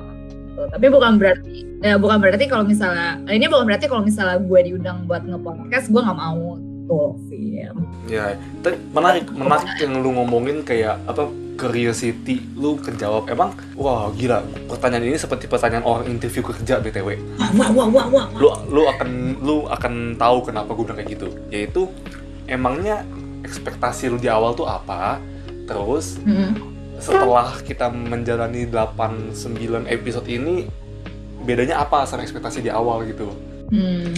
Tapi 0.74 0.90
bukan 0.90 1.22
berarti 1.22 1.66
ya 1.86 2.02
bukan 2.02 2.18
berarti 2.18 2.50
kalau 2.50 2.66
misalnya 2.66 3.22
ini 3.30 3.46
bukan 3.46 3.70
berarti 3.70 3.86
kalau 3.86 4.02
misalnya 4.02 4.42
gue 4.42 4.60
diundang 4.66 5.06
buat 5.06 5.22
nge-podcast 5.22 5.94
gue 5.94 6.02
nggak 6.02 6.18
mau 6.18 6.58
tuh 6.90 7.14
film 7.30 7.86
Ya, 8.10 8.38
tapi 8.62 8.78
menarik, 8.94 9.26
menarik 9.34 9.70
yang 9.82 10.02
lu 10.02 10.14
ngomongin 10.14 10.62
kayak 10.66 10.98
apa 11.10 11.30
curiosity 11.56 12.44
lu 12.56 12.76
kejawab 12.78 13.32
emang 13.32 13.56
wah 13.80 14.12
gila. 14.12 14.44
Pertanyaan 14.68 15.08
ini 15.08 15.18
seperti 15.18 15.48
pertanyaan 15.48 15.88
orang 15.88 16.06
interview 16.12 16.44
kerja 16.44 16.84
btw 16.84 17.16
wah 17.40 17.50
wah 17.56 17.70
wah 17.72 17.88
wah 17.90 18.08
wah. 18.12 18.26
Lu 18.36 18.52
lu 18.70 18.82
akan 18.86 19.10
lu 19.42 19.66
akan 19.72 20.20
tahu 20.20 20.52
kenapa 20.52 20.76
gue 20.76 20.84
bilang 20.84 21.00
kayak 21.00 21.12
gitu. 21.16 21.28
Yaitu 21.50 21.82
emangnya 22.46 23.08
ekspektasi 23.48 24.12
lu 24.12 24.18
di 24.20 24.28
awal 24.28 24.54
tuh 24.54 24.68
apa? 24.68 25.18
Terus 25.66 26.20
Mm-mm. 26.22 26.54
setelah 27.02 27.58
kita 27.64 27.90
menjalani 27.90 28.70
8 28.70 29.34
9 29.34 29.90
episode 29.90 30.28
ini 30.30 30.68
bedanya 31.46 31.82
apa 31.82 32.04
sama 32.06 32.22
ekspektasi 32.22 32.62
di 32.62 32.70
awal 32.70 33.06
gitu? 33.08 33.32
Hmm. 33.72 34.14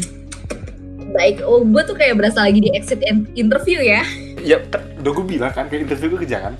Baik, 1.08 1.40
oh 1.48 1.64
gue 1.64 1.82
tuh 1.88 1.96
kayak 1.96 2.20
berasa 2.20 2.44
lagi 2.44 2.60
di 2.60 2.68
exit 2.76 3.00
in- 3.00 3.32
interview 3.32 3.80
ya. 3.80 4.04
ya 4.44 4.60
udah 4.60 5.12
gue 5.12 5.26
bilang 5.26 5.52
kan 5.56 5.66
kayak 5.72 5.88
interview 5.88 6.14
gue 6.14 6.28
kerja 6.28 6.52
kan 6.52 6.54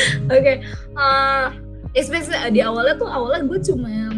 Oke, 0.34 0.54
eh, 0.64 1.46
especially 1.96 2.38
di 2.54 2.60
awalnya 2.62 2.94
tuh 2.96 3.08
awalnya 3.08 3.42
gue 3.46 3.60
cuman 3.60 4.12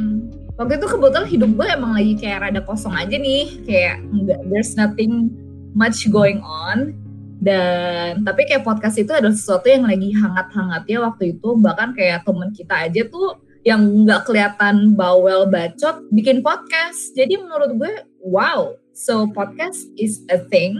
waktu 0.61 0.79
itu 0.79 0.87
kebetulan 0.87 1.29
hidup 1.29 1.51
gue 1.57 1.67
emang 1.73 1.93
lagi 1.97 2.15
kayak 2.21 2.39
rada 2.49 2.61
kosong 2.63 2.95
aja 2.95 3.17
nih, 3.17 3.63
kayak 3.65 3.97
enggak, 4.13 4.41
there's 4.53 4.77
nothing 4.77 5.33
much 5.73 6.07
going 6.13 6.41
on. 6.45 6.95
Dan 7.43 8.23
tapi 8.23 8.47
kayak 8.47 8.63
podcast 8.63 9.03
itu 9.03 9.11
adalah 9.11 9.35
sesuatu 9.35 9.67
yang 9.67 9.83
lagi 9.83 10.15
hangat-hangatnya 10.15 10.99
waktu 11.03 11.35
itu, 11.35 11.59
bahkan 11.59 11.91
kayak 11.91 12.23
temen 12.23 12.55
kita 12.55 12.87
aja 12.87 13.03
tuh 13.11 13.43
yang 13.67 13.83
nggak 14.07 14.27
kelihatan 14.27 14.95
bawel 14.95 15.51
bacot 15.51 16.07
bikin 16.15 16.39
podcast. 16.39 17.11
Jadi 17.19 17.43
menurut 17.43 17.75
gue, 17.75 17.93
wow, 18.23 18.79
so 18.95 19.27
podcast 19.35 19.91
is 19.99 20.23
a 20.31 20.39
thing. 20.39 20.79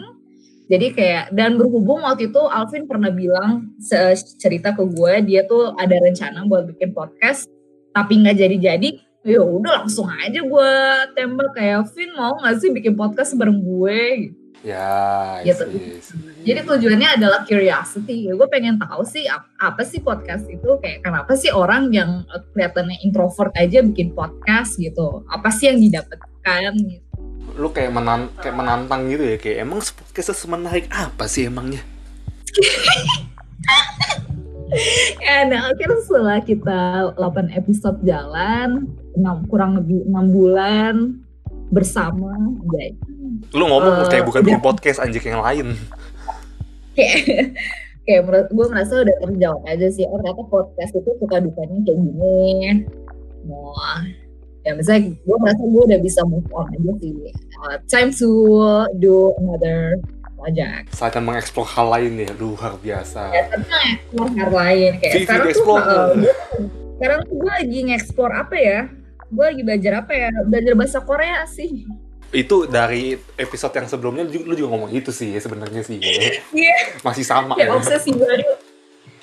Jadi 0.73 0.87
kayak 0.97 1.37
dan 1.37 1.61
berhubung 1.61 2.01
waktu 2.01 2.33
itu 2.33 2.41
Alvin 2.49 2.89
pernah 2.89 3.13
bilang 3.13 3.77
cerita 4.41 4.73
ke 4.73 4.81
gue 4.89 5.13
dia 5.29 5.45
tuh 5.45 5.77
ada 5.77 5.93
rencana 6.01 6.49
buat 6.49 6.65
bikin 6.73 6.97
podcast 6.97 7.45
tapi 7.93 8.25
nggak 8.25 8.41
jadi-jadi. 8.41 8.91
Ya 9.23 9.39
udah 9.39 9.85
langsung 9.85 10.09
aja 10.09 10.41
gue 10.41 10.71
tembak 11.15 11.55
kayak 11.55 11.93
Vin 11.93 12.11
mau 12.17 12.41
nggak 12.41 12.57
sih 12.59 12.73
bikin 12.73 12.97
podcast 12.97 13.37
bareng 13.37 13.61
gue? 13.61 14.33
Ya 14.65 15.39
Gitu. 15.45 15.63
yes, 15.69 16.11
yes. 16.11 16.43
Jadi 16.43 16.61
tujuannya 16.67 17.09
adalah 17.21 17.47
curiosity. 17.47 18.33
Gue 18.33 18.49
pengen 18.51 18.81
tahu 18.83 19.07
sih 19.07 19.29
ap- 19.31 19.47
apa 19.61 19.87
sih 19.87 20.03
podcast 20.03 20.49
itu 20.51 20.67
kayak 20.83 21.07
kenapa 21.07 21.37
sih 21.39 21.55
orang 21.55 21.93
yang 21.95 22.27
eh, 22.33 22.43
kelihatannya 22.51 22.99
introvert 23.07 23.53
aja 23.61 23.85
bikin 23.85 24.11
podcast 24.17 24.75
gitu? 24.81 25.23
Apa 25.31 25.53
sih 25.55 25.71
yang 25.71 25.79
didapatkan? 25.79 26.73
Gitu. 26.81 27.12
Lu 27.57 27.69
kayak 27.69 27.93
menan 27.93 28.33
kayak 28.41 28.57
menantang 28.57 29.13
gitu 29.13 29.25
ya 29.25 29.37
kayak 29.37 29.59
emang 29.69 29.81
podcast 29.85 30.33
semenarik 30.37 30.89
apa 30.89 31.29
sih 31.29 31.47
emangnya? 31.47 31.85
Ya, 35.21 35.45
nah 35.53 35.69
akhirnya 35.69 36.01
setelah 36.01 36.39
kita 36.41 36.81
8 37.17 37.53
episode 37.53 38.01
jalan, 38.05 38.89
enam, 39.17 39.37
kurang 39.49 39.77
lebih 39.77 40.05
6 40.09 40.33
bulan 40.33 40.95
bersama, 41.73 42.37
ya, 42.77 42.93
lu 43.53 43.65
ngomong 43.69 44.05
Eh, 44.05 44.09
kayak 44.09 44.25
bukan 44.29 44.41
bikin 44.45 44.63
podcast 44.65 45.01
anjing 45.01 45.25
yang 45.25 45.45
lain. 45.45 45.77
Kayak 46.97 47.17
kayak 48.05 48.21
gue 48.51 48.67
merasa 48.69 49.01
udah 49.01 49.17
terjawab 49.25 49.63
aja 49.71 49.87
sih 49.95 50.05
oh 50.05 50.19
ternyata 50.21 50.43
podcast 50.51 50.93
itu 50.93 51.11
suka 51.21 51.41
dukanya 51.41 51.77
kayak 51.85 51.99
gini. 52.01 52.85
Mau 53.49 53.73
ya 54.63 54.73
misalnya 54.73 55.15
gue 55.17 55.37
merasa 55.37 55.63
gue 55.65 55.83
udah 55.85 56.01
bisa 56.01 56.21
move 56.23 56.47
on 56.51 56.67
aja 56.71 56.93
sih 56.99 57.15
Uh, 57.63 57.79
time 57.87 58.11
to 58.11 58.27
do 58.97 59.31
another 59.39 59.95
project 60.35 60.91
saya 60.91 61.11
akan 61.11 61.23
mengeksplor 61.25 61.63
hal 61.65 61.87
lain 61.89 62.19
ya 62.19 62.31
luar 62.35 62.75
biasa 62.77 63.31
ya 63.31 63.43
tapi 63.47 63.71
hal 64.35 64.51
lain 64.51 64.91
kayak 64.99 65.13
Vivi 65.13 65.23
sekarang 65.23 65.45
tuh 65.45 65.53
explore. 65.53 65.79
uh, 65.81 66.07
gue, 66.13 66.35
sekarang 66.93 67.19
tuh 67.23 67.35
gue 67.39 67.53
lagi 67.53 67.79
nge-explore 67.85 68.35
apa 68.35 68.57
ya 68.57 68.79
gue 69.29 69.45
lagi 69.47 69.63
belajar 69.63 69.93
apa 69.97 70.13
ya 70.13 70.29
belajar 70.43 70.73
bahasa 70.75 70.99
Korea 71.01 71.47
sih 71.47 71.87
itu 72.33 72.57
dari 72.65 73.15
episode 73.37 73.71
yang 73.73 73.87
sebelumnya 73.87 74.25
lu, 74.25 74.43
lu 74.43 74.55
juga 74.57 74.69
ngomong 74.73 74.91
itu 74.91 75.11
sih 75.11 75.37
sebenarnya 75.37 75.85
sih 75.85 76.01
Iya. 76.51 76.99
masih 77.01 77.23
sama 77.23 77.55
Kayak 77.55 77.69
ya. 77.69 77.77
obsesi 77.77 78.11
baru. 78.11 78.72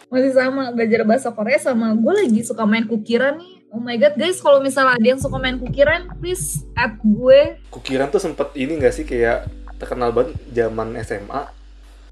Masih 0.10 0.34
sama 0.34 0.74
belajar 0.74 1.06
bahasa 1.06 1.30
Korea 1.30 1.62
sama 1.62 1.93
gue 1.93 2.13
lagi 2.13 2.41
suka 2.41 2.65
main 2.65 2.89
kukiran 2.89 3.38
nih. 3.38 3.62
Oh 3.69 3.78
my 3.78 3.93
god 4.02 4.17
guys, 4.17 4.41
kalau 4.41 4.58
misalnya 4.58 4.98
ada 4.98 5.08
yang 5.13 5.22
suka 5.22 5.38
main 5.38 5.62
kukiran, 5.62 6.10
please 6.17 6.65
add 6.74 6.98
gue. 7.06 7.62
Kukiran 7.69 8.10
tuh 8.10 8.17
sempet 8.17 8.50
ini 8.58 8.82
gak 8.82 8.98
sih 8.98 9.06
kayak 9.06 9.45
terkenal 9.78 10.10
banget 10.10 10.34
zaman 10.52 10.98
SMA 11.06 11.60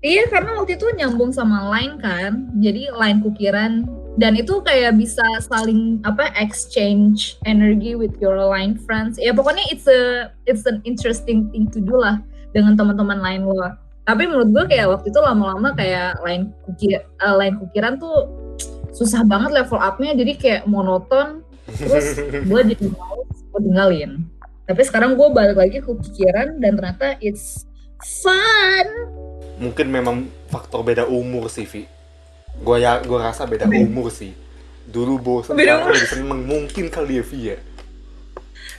Iya 0.05 0.29
karena 0.29 0.61
waktu 0.61 0.77
itu 0.77 0.85
nyambung 0.93 1.33
sama 1.33 1.73
line 1.73 1.97
kan, 1.97 2.53
jadi 2.61 2.93
line 2.93 3.17
kukiran 3.25 3.89
dan 4.21 4.37
itu 4.37 4.61
kayak 4.61 4.93
bisa 4.93 5.25
saling 5.41 5.97
apa 6.05 6.29
exchange 6.37 7.41
energy 7.49 7.97
with 7.97 8.13
your 8.21 8.37
line 8.37 8.77
friends. 8.77 9.17
Ya 9.17 9.33
pokoknya 9.33 9.65
it's 9.73 9.89
a 9.89 10.29
it's 10.45 10.69
an 10.69 10.85
interesting 10.85 11.49
thing 11.49 11.65
to 11.73 11.81
do 11.81 11.97
lah 11.97 12.21
dengan 12.53 12.77
teman-teman 12.77 13.17
lain 13.25 13.49
lo. 13.49 13.73
Tapi 14.07 14.23
menurut 14.23 14.49
gue 14.55 14.63
kayak 14.71 14.87
waktu 14.87 15.11
itu 15.11 15.19
lama-lama 15.19 15.75
kayak 15.75 16.23
line 16.23 16.55
kukir 16.63 17.03
eh, 17.03 17.35
line 17.35 17.59
kukiran 17.59 17.99
tuh 17.99 18.31
susah 18.95 19.27
banget 19.27 19.51
level 19.51 19.75
up-nya 19.83 20.15
jadi 20.15 20.33
kayak 20.39 20.61
monoton. 20.63 21.43
Terus 21.67 22.15
gue 22.47 22.61
jadi 22.71 22.85
males 22.87 23.27
gue 23.35 23.59
tinggalin. 23.59 24.11
Tapi 24.63 24.81
sekarang 24.87 25.19
gue 25.19 25.27
balik 25.35 25.59
lagi 25.59 25.83
ke 25.83 25.91
kukiran 25.91 26.55
dan 26.63 26.79
ternyata 26.79 27.19
it's 27.19 27.67
fun. 28.23 28.87
mungkin 29.57 29.89
memang 29.89 30.29
faktor 30.53 30.85
beda 30.85 31.09
umur 31.09 31.49
sih 31.49 31.65
Vi 31.65 31.89
gue 32.61 32.77
ya 32.77 33.01
gue 33.01 33.17
rasa 33.17 33.45
beda 33.45 33.69
umur 33.69 34.09
sih. 34.09 34.33
Dulu 34.87 35.19
bosan 35.19 35.59
Beda 35.59 35.83
lebih 35.83 36.07
seneng 36.07 36.47
mungkin 36.47 36.87
kali 36.87 37.19
ya 37.19 37.23
Vi 37.27 37.39
ya. 37.53 37.57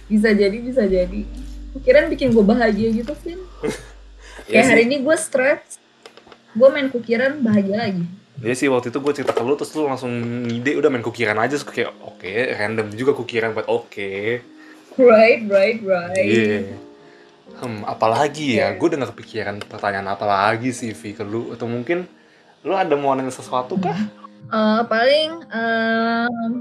Bisa 0.09 0.33
jadi 0.33 0.57
bisa 0.57 0.89
jadi. 0.89 1.21
Kukiran 1.77 2.09
bikin 2.09 2.33
gue 2.33 2.41
bahagia 2.41 2.89
gitu 2.97 3.13
Vin 3.21 3.45
Iya 4.49 4.65
kayak 4.65 4.67
hari 4.67 4.83
sih. 4.83 4.89
ini 4.89 4.97
gue 5.05 5.17
stres 5.17 5.63
gue 6.57 6.69
main 6.73 6.89
kukiran 6.89 7.39
bahagia 7.39 7.77
lagi. 7.79 8.05
Iya 8.41 8.55
sih 8.57 8.67
waktu 8.73 8.89
itu 8.89 8.99
gue 8.99 9.13
cerita 9.13 9.37
ke 9.37 9.43
lu 9.45 9.55
terus 9.55 9.71
lu 9.77 9.85
langsung 9.85 10.11
ngide 10.49 10.79
udah 10.81 10.89
main 10.89 11.05
kukiran 11.05 11.37
aja. 11.37 11.55
Terus 11.55 11.69
kayak 11.69 11.93
oke 12.01 12.33
random 12.57 12.89
juga 12.97 13.13
kukiran 13.13 13.53
buat 13.53 13.69
oke. 13.69 14.11
Right 14.97 15.43
right 15.47 15.79
right. 15.85 16.17
Iya. 16.19 16.61
Hmm 17.59 17.83
apalagi 17.85 18.59
ya 18.59 18.73
Iya. 18.73 18.79
gue 18.79 18.87
udah 18.89 18.99
gak 19.05 19.13
kepikiran 19.15 19.57
pertanyaan 19.67 20.09
apa 20.11 20.25
lagi 20.25 20.73
sih 20.73 20.97
Vi 20.97 21.13
ke 21.13 21.23
lu. 21.23 21.53
Atau 21.53 21.69
mungkin 21.69 22.09
lu 22.65 22.75
ada 22.75 22.95
mau 22.99 23.13
nanya 23.15 23.31
sesuatu 23.31 23.79
kah? 23.79 23.99
Eh, 24.49 24.83
paling 24.89 25.45
em, 25.53 26.53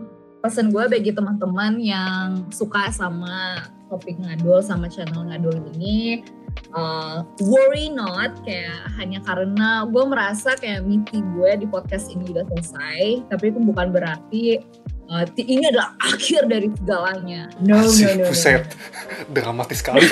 pesan 0.43 0.69
gue 0.69 0.83
bagi 0.91 1.15
teman-teman 1.15 1.79
yang 1.79 2.51
suka 2.51 2.91
sama 2.91 3.63
topik 3.87 4.19
ngadul 4.19 4.59
sama 4.59 4.91
channel 4.91 5.23
ngadul 5.23 5.55
ini 5.77 6.19
eh, 6.65 7.17
worry 7.43 7.87
not 7.89 8.37
kayak 8.43 8.87
hanya 8.97 9.19
karena 9.23 9.85
gue 9.87 10.03
merasa 10.05 10.57
kayak 10.57 10.83
mimpi 10.83 11.21
gue 11.37 11.63
di 11.63 11.67
podcast 11.67 12.09
ini 12.11 12.27
udah 12.33 12.43
selesai 12.53 13.25
tapi 13.29 13.53
itu 13.53 13.59
bukan 13.61 13.89
berarti 13.93 14.59
eh, 15.07 15.25
ti- 15.33 15.47
ini 15.47 15.63
adalah 15.71 15.95
akhir 16.13 16.51
dari 16.51 16.67
segalanya. 16.75 17.47
No 17.63 17.79
no 17.79 17.87
Asik, 17.87 18.17
no, 18.17 18.23
no, 18.23 18.29
buset. 18.31 18.63
dramatis 19.35 19.79
sekali. 19.79 20.03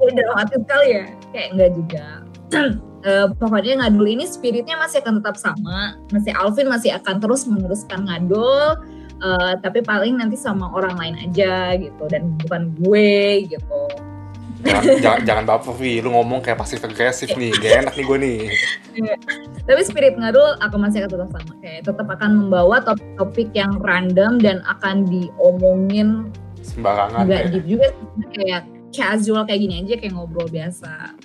Dramatis 0.00 0.64
sekali 0.64 0.96
ya? 0.96 1.06
Kayak 1.28 1.48
enggak 1.54 1.70
juga. 1.76 2.06
Eh, 3.00 3.32
pokoknya 3.40 3.80
ngadul 3.80 4.12
ini 4.12 4.28
spiritnya 4.28 4.76
masih 4.76 5.00
akan 5.00 5.24
tetap 5.24 5.40
sama. 5.40 5.96
Masih 6.12 6.36
Alvin 6.36 6.68
masih 6.68 6.92
akan 7.00 7.16
terus 7.16 7.48
meneruskan 7.48 8.04
ngadul 8.04 8.76
eh, 9.24 9.52
tapi 9.64 9.80
paling 9.80 10.20
nanti 10.20 10.36
sama 10.36 10.68
orang 10.68 11.00
lain 11.00 11.16
aja 11.16 11.80
gitu. 11.80 12.04
Dan 12.12 12.36
bukan 12.44 12.76
gue 12.76 13.48
gitu 13.48 13.80
jangan, 14.64 14.82
jangan, 15.00 15.20
jangan 15.24 15.44
baper 15.48 15.74
Vi 15.76 16.00
lu 16.04 16.12
ngomong 16.12 16.40
kayak 16.44 16.58
pasif 16.60 16.84
agresif 16.84 17.32
nih. 17.36 17.52
Gak 17.56 17.72
enak 17.86 17.94
nih 17.96 18.04
gue 18.04 18.18
nih. 18.18 18.40
Tapi 19.64 19.80
spirit 19.84 20.14
ngadul 20.16 20.56
akan 20.60 20.78
masih 20.88 21.04
akan 21.04 21.10
tetap 21.16 21.28
sama. 21.32 21.52
Kayak 21.64 21.80
tetap 21.88 22.06
akan 22.08 22.30
membawa 22.46 22.76
topik-topik 22.84 23.48
yang 23.56 23.72
random 23.80 24.40
dan 24.40 24.60
akan 24.68 25.08
diomongin 25.08 26.28
sembarangan 26.60 27.24
nggak 27.24 27.40
kayak 27.40 27.52
deep 27.56 27.64
juga 27.66 27.86
kayak 28.36 28.62
casual 28.90 29.42
kayak 29.48 29.60
gini 29.64 29.74
aja 29.82 29.94
kayak 29.96 30.12
ngobrol 30.12 30.48
biasa. 30.50 31.16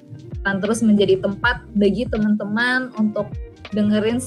Akan 0.46 0.62
terus 0.62 0.80
menjadi 0.86 1.20
tempat 1.20 1.66
bagi 1.74 2.06
teman-teman 2.06 2.94
untuk 2.96 3.28
dengerin 3.74 4.22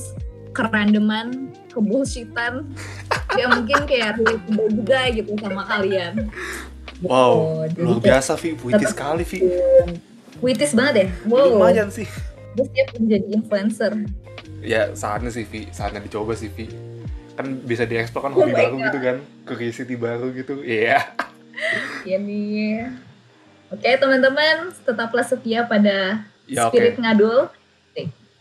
kerandoman 0.52 1.54
kebullshitan. 1.70 2.66
Yang 3.38 3.50
mungkin 3.60 3.80
kayak 3.84 4.18
juga 4.56 5.00
gitu 5.14 5.36
sama 5.38 5.62
kalian. 5.68 6.32
Wow, 6.98 7.62
Jadi 7.64 7.78
luar 7.78 7.98
biasa 8.02 8.34
Vi 8.34 8.58
puitis 8.58 8.90
sekali 8.90 9.22
Vi 9.22 9.38
puitis 10.38 10.74
banget 10.74 10.94
ya? 10.96 11.06
Wow. 11.26 11.54
Lumayan 11.54 11.88
sih. 11.88 12.06
Gue 12.54 12.66
siap 12.74 12.98
menjadi 12.98 13.26
influencer. 13.30 13.92
Ya 14.58 14.90
saatnya 14.92 15.30
sih 15.30 15.46
Vi 15.46 15.70
saatnya 15.70 16.02
dicoba 16.02 16.34
sih 16.34 16.50
Vi 16.50 16.66
kan 17.38 17.54
bisa 17.62 17.87
dieksplor 17.87 18.26
kan 18.26 18.32
Oh 18.34 18.42
hobi 18.42 18.50
my 18.50 18.58
baru 18.58 18.76
God. 18.76 18.84
gitu 18.90 18.98
kan 18.98 19.16
curiosity 19.46 19.94
baru 19.94 20.26
gitu. 20.34 20.58
Iya. 20.58 21.06
Ya 22.02 22.18
nih. 22.18 22.90
Oke 23.70 23.90
teman-teman 23.94 24.74
tetaplah 24.82 25.22
setia 25.22 25.62
pada 25.62 26.26
ya 26.46 26.66
spirit 26.66 26.98
ngadul. 26.98 27.46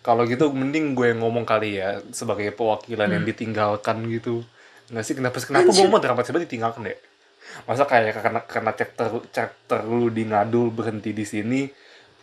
Kalau 0.02 0.24
gitu 0.24 0.48
mending 0.50 0.96
gue 0.96 1.12
yang 1.12 1.20
ngomong 1.20 1.43
kali 1.43 1.78
ya 1.78 2.00
sebagai 2.10 2.56
perwakilan 2.56 3.12
yang 3.12 3.22
Hmm. 3.22 3.30
ditinggalkan 3.30 4.08
gitu. 4.08 4.39
Nggak 4.88 5.04
sih? 5.04 5.13
Kenapa 5.13 5.36
kenapa 5.43 5.67
gue 5.67 5.84
mau 5.84 6.00
dramatis 6.00 6.32
banget 6.32 6.48
ditinggalkan 6.48 6.88
deh 6.88 6.98
masa 7.66 7.84
kayak 7.88 8.18
karena 8.20 8.42
karena 8.44 8.72
chapter 8.76 9.08
chapter 9.32 9.80
lu 9.88 10.08
di 10.12 10.24
ngadul 10.28 10.72
berhenti 10.72 11.12
di 11.12 11.26
sini 11.26 11.62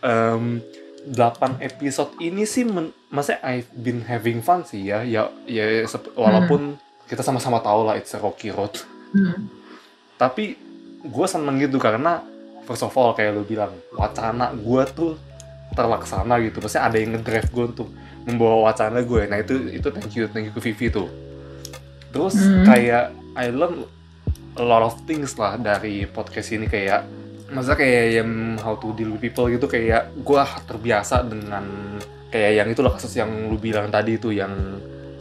em 0.05 0.61
8 1.05 1.61
episode 1.61 2.17
ini 2.25 2.49
sih 2.49 2.65
men, 2.65 2.89
masa 3.13 3.37
I've 3.45 3.69
been 3.77 4.09
having 4.09 4.41
fun 4.41 4.65
sih 4.65 4.89
ya 4.89 5.05
ya 5.05 5.29
ya 5.45 5.85
walaupun 6.17 6.81
kita 7.05 7.21
sama-sama 7.21 7.61
tahu 7.61 7.85
lah 7.85 8.01
it's 8.01 8.17
a 8.17 8.21
rocky 8.21 8.49
road. 8.49 8.73
Hmm. 9.15 9.47
tapi 10.19 10.59
gue 11.05 11.27
seneng 11.29 11.61
gitu 11.61 11.77
karena 11.79 12.25
first 12.65 12.83
of 12.83 12.91
all 12.97 13.13
kayak 13.15 13.37
lu 13.37 13.45
bilang 13.45 13.71
wacana 13.93 14.51
gue 14.57 14.83
tuh 14.97 15.13
terlaksana 15.77 16.41
gitu. 16.41 16.65
Maksudnya 16.65 16.85
ada 16.89 16.97
yang 16.97 17.13
ngedrive 17.15 17.51
gue 17.53 17.65
untuk 17.77 17.89
membawa 18.25 18.73
wacana 18.73 19.05
gue 19.05 19.23
nah 19.29 19.37
itu 19.37 19.55
itu 19.77 19.89
thank 19.93 20.13
you 20.17 20.25
thank 20.33 20.49
you 20.49 20.55
ke 20.57 20.61
Vivi 20.65 20.89
tuh. 20.89 21.13
Terus 22.11 22.35
Hmm. 22.41 22.65
kayak 22.65 23.13
I 23.37 23.53
learn 23.53 23.85
a 24.59 24.65
lot 24.65 24.83
of 24.83 24.95
things 25.07 25.35
lah 25.35 25.59
dari 25.59 26.07
podcast 26.07 26.55
ini 26.55 26.71
kayak 26.71 27.07
masa 27.51 27.79
kayak 27.79 28.23
yang 28.23 28.59
how 28.59 28.75
to 28.79 28.95
deal 28.99 29.15
with 29.15 29.23
people 29.23 29.47
gitu 29.47 29.67
kayak 29.71 30.11
gue 30.15 30.43
terbiasa 30.67 31.23
dengan 31.27 31.65
kayak 32.31 32.53
yang 32.63 32.69
itulah 32.71 32.91
kasus 32.95 33.15
yang 33.15 33.31
lu 33.47 33.59
bilang 33.61 33.91
tadi 33.95 34.19
itu 34.19 34.35
yang 34.35 34.51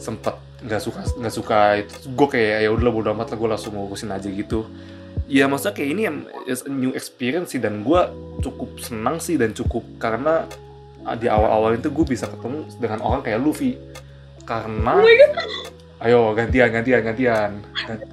sempet 0.01 0.33
nggak 0.63 0.81
suka 0.81 1.01
nggak 1.19 1.33
suka 1.33 1.59
itu. 1.83 1.93
Gue 2.15 2.27
kayak 2.31 2.57
ya 2.65 2.69
udah 2.71 2.89
bodo 2.89 3.09
amat 3.13 3.35
lah 3.35 3.37
gue 3.37 3.49
langsung 3.53 3.73
ngurusin 3.75 4.09
aja 4.09 4.29
gitu. 4.31 4.65
Ya 5.29 5.45
maksudnya 5.45 5.75
kayak 5.77 5.89
ini 5.93 6.01
yang 6.09 6.17
is 6.49 6.65
a 6.65 6.71
new 6.71 6.91
experience 6.95 7.53
sih 7.53 7.61
dan 7.61 7.85
gue 7.85 8.01
cukup 8.41 8.81
senang 8.81 9.21
sih 9.21 9.37
dan 9.37 9.53
cukup 9.53 9.83
karena 10.01 10.47
ah, 11.05 11.15
di 11.15 11.29
awal-awal 11.29 11.77
itu 11.77 11.91
gue 11.91 12.05
bisa 12.07 12.25
ketemu 12.31 12.65
dengan 12.79 12.99
orang 13.03 13.21
kayak 13.21 13.39
Luffy. 13.43 13.77
Karena 14.43 14.99
Oh 14.99 15.72
ayo 16.03 16.35
gantian 16.35 16.69
gantian 16.69 17.01
gantian. 17.01 17.51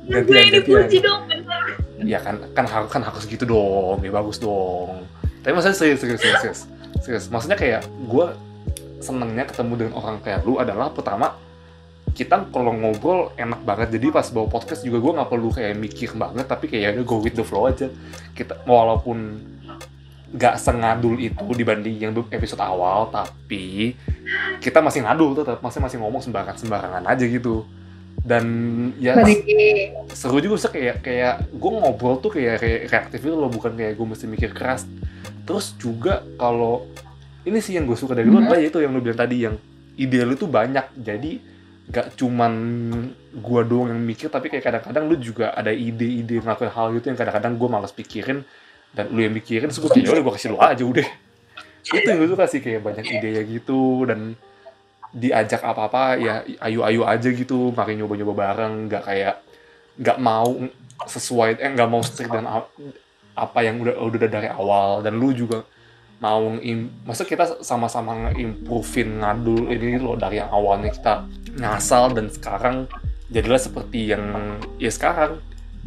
Gantian 0.06 0.46
gantian. 0.50 0.62
dipuji 0.62 0.98
dong 1.02 1.26
bener. 1.26 1.62
Ya 2.06 2.18
kan 2.22 2.38
kan 2.54 2.64
harus 2.64 2.88
kan 2.88 3.02
harus 3.02 3.26
gitu 3.26 3.44
dong 3.44 3.98
ya 4.00 4.10
bagus 4.14 4.38
dong. 4.38 5.04
Tapi 5.42 5.52
maksudnya 5.52 5.76
serius 5.76 5.98
serius 5.98 6.20
serius 6.22 6.40
serius, 6.40 6.60
serius. 7.02 7.24
maksudnya 7.28 7.58
kayak 7.58 7.82
gue 8.06 8.26
senengnya 9.00 9.48
ketemu 9.48 9.72
dengan 9.74 9.94
orang 9.96 10.20
kayak 10.20 10.44
lu 10.44 10.60
adalah 10.60 10.92
pertama 10.92 11.34
kita 12.14 12.46
kalau 12.54 12.70
ngobrol 12.74 13.34
enak 13.34 13.60
banget. 13.66 13.98
Jadi 13.98 14.06
pas 14.14 14.26
bawa 14.30 14.46
podcast 14.46 14.86
juga 14.86 15.02
gue 15.02 15.12
nggak 15.18 15.30
perlu 15.30 15.48
kayak 15.50 15.74
mikir 15.74 16.10
banget 16.14 16.46
tapi 16.46 16.70
kayak 16.70 16.82
ya 16.82 16.90
udah 17.00 17.04
go 17.06 17.16
with 17.18 17.34
the 17.34 17.42
flow 17.42 17.66
aja. 17.66 17.90
Kita 18.36 18.62
walaupun 18.70 19.50
nggak 20.30 20.62
sengadul 20.62 21.18
itu 21.18 21.42
dibanding 21.58 21.98
yang 21.98 22.14
episode 22.30 22.62
awal 22.62 23.10
tapi 23.10 23.98
kita 24.62 24.78
masih 24.78 25.02
ngadul 25.02 25.34
tetap 25.34 25.58
masih 25.58 25.82
masih 25.82 25.98
ngomong 25.98 26.22
sembarangan 26.22 26.54
sembarangan 26.54 27.02
aja 27.02 27.26
gitu 27.26 27.66
dan 28.20 28.44
ya 28.96 29.16
seru 30.10 30.38
juga 30.38 30.56
sih 30.58 30.68
kayak 30.68 30.96
kayak 31.00 31.34
gue 31.50 31.70
ngobrol 31.72 32.20
tuh 32.20 32.30
kayak 32.30 32.60
re- 32.60 32.84
reaktif 32.84 33.20
itu 33.20 33.32
loh 33.32 33.48
bukan 33.48 33.72
kayak 33.72 33.94
gue 33.94 34.06
mesti 34.06 34.26
mikir 34.26 34.50
keras. 34.50 34.84
Terus 35.42 35.74
juga 35.74 36.20
kalau 36.36 36.84
ini 37.42 37.58
sih 37.58 37.74
yang 37.74 37.88
gue 37.88 37.96
suka 37.96 38.12
dari 38.12 38.28
lu 38.28 38.36
Mhm. 38.36 38.44
adalah 38.44 38.60
itu 38.60 38.78
yang 38.78 38.92
lu 38.92 39.00
bilang 39.00 39.18
tadi 39.18 39.36
yang 39.40 39.56
ide 39.96 40.20
lu 40.22 40.34
tuh 40.34 40.46
banyak. 40.46 40.84
Jadi 40.94 41.40
gak 41.88 42.14
cuman 42.14 42.52
gue 43.32 43.60
doang 43.64 43.88
yang 43.88 43.98
mikir 43.98 44.28
tapi 44.28 44.46
kayak 44.46 44.62
kadang-kadang 44.62 45.08
lu 45.08 45.16
juga 45.16 45.50
ada 45.50 45.70
ide-ide 45.70 46.38
ngelakuin 46.38 46.70
hal 46.70 46.86
gitu 46.94 47.06
yang 47.08 47.18
kadang-kadang 47.18 47.52
gue 47.56 47.68
malas 47.68 47.90
pikirin. 47.90 48.44
Dan 48.90 49.04
lu 49.08 49.20
yang 49.20 49.32
mikirin 49.32 49.66
gue 49.66 49.88
kayak 49.88 50.02
"Yaudah, 50.04 50.22
gue 50.22 50.32
kasih 50.34 50.50
lu 50.50 50.58
aja 50.58 50.82
udah. 50.84 51.08
Itu 51.80 52.04
yang 52.04 52.18
gue 52.18 52.28
suka 52.28 52.44
sih 52.46 52.60
kayak 52.60 52.80
banyak 52.80 53.06
ide 53.08 53.30
gitu. 53.48 54.04
Dan 54.04 54.36
diajak 55.10 55.62
apa-apa 55.62 56.16
ya 56.18 56.46
ayu-ayu 56.62 57.02
aja 57.02 57.28
gitu 57.34 57.74
mari 57.74 57.98
nyoba-nyoba 57.98 58.34
bareng 58.34 58.86
nggak 58.86 59.02
kayak 59.02 59.36
nggak 59.98 60.18
mau 60.22 60.48
sesuai 61.06 61.58
eh 61.58 61.70
nggak 61.74 61.90
mau 61.90 62.02
strict 62.04 62.30
dan 62.30 62.46
apa 63.40 63.58
yang 63.64 63.80
udah 63.80 63.96
udah 63.96 64.28
dari 64.30 64.48
awal. 64.52 65.00
Dan 65.00 65.16
lu 65.16 65.32
juga 65.32 65.64
mau 66.20 66.52
masa 67.08 67.24
kita 67.24 67.64
sama-sama 67.64 68.28
nge-improvein 68.28 69.24
ngadul 69.24 69.72
ini 69.72 69.96
loh 69.96 70.20
dari 70.20 70.36
yang 70.36 70.52
awalnya 70.52 70.92
kita 70.92 71.24
ngasal 71.56 72.12
dan 72.12 72.28
sekarang 72.28 72.84
jadilah 73.32 73.56
seperti 73.56 74.12
yang 74.12 74.56
ya 74.76 74.92
sekarang 74.92 75.40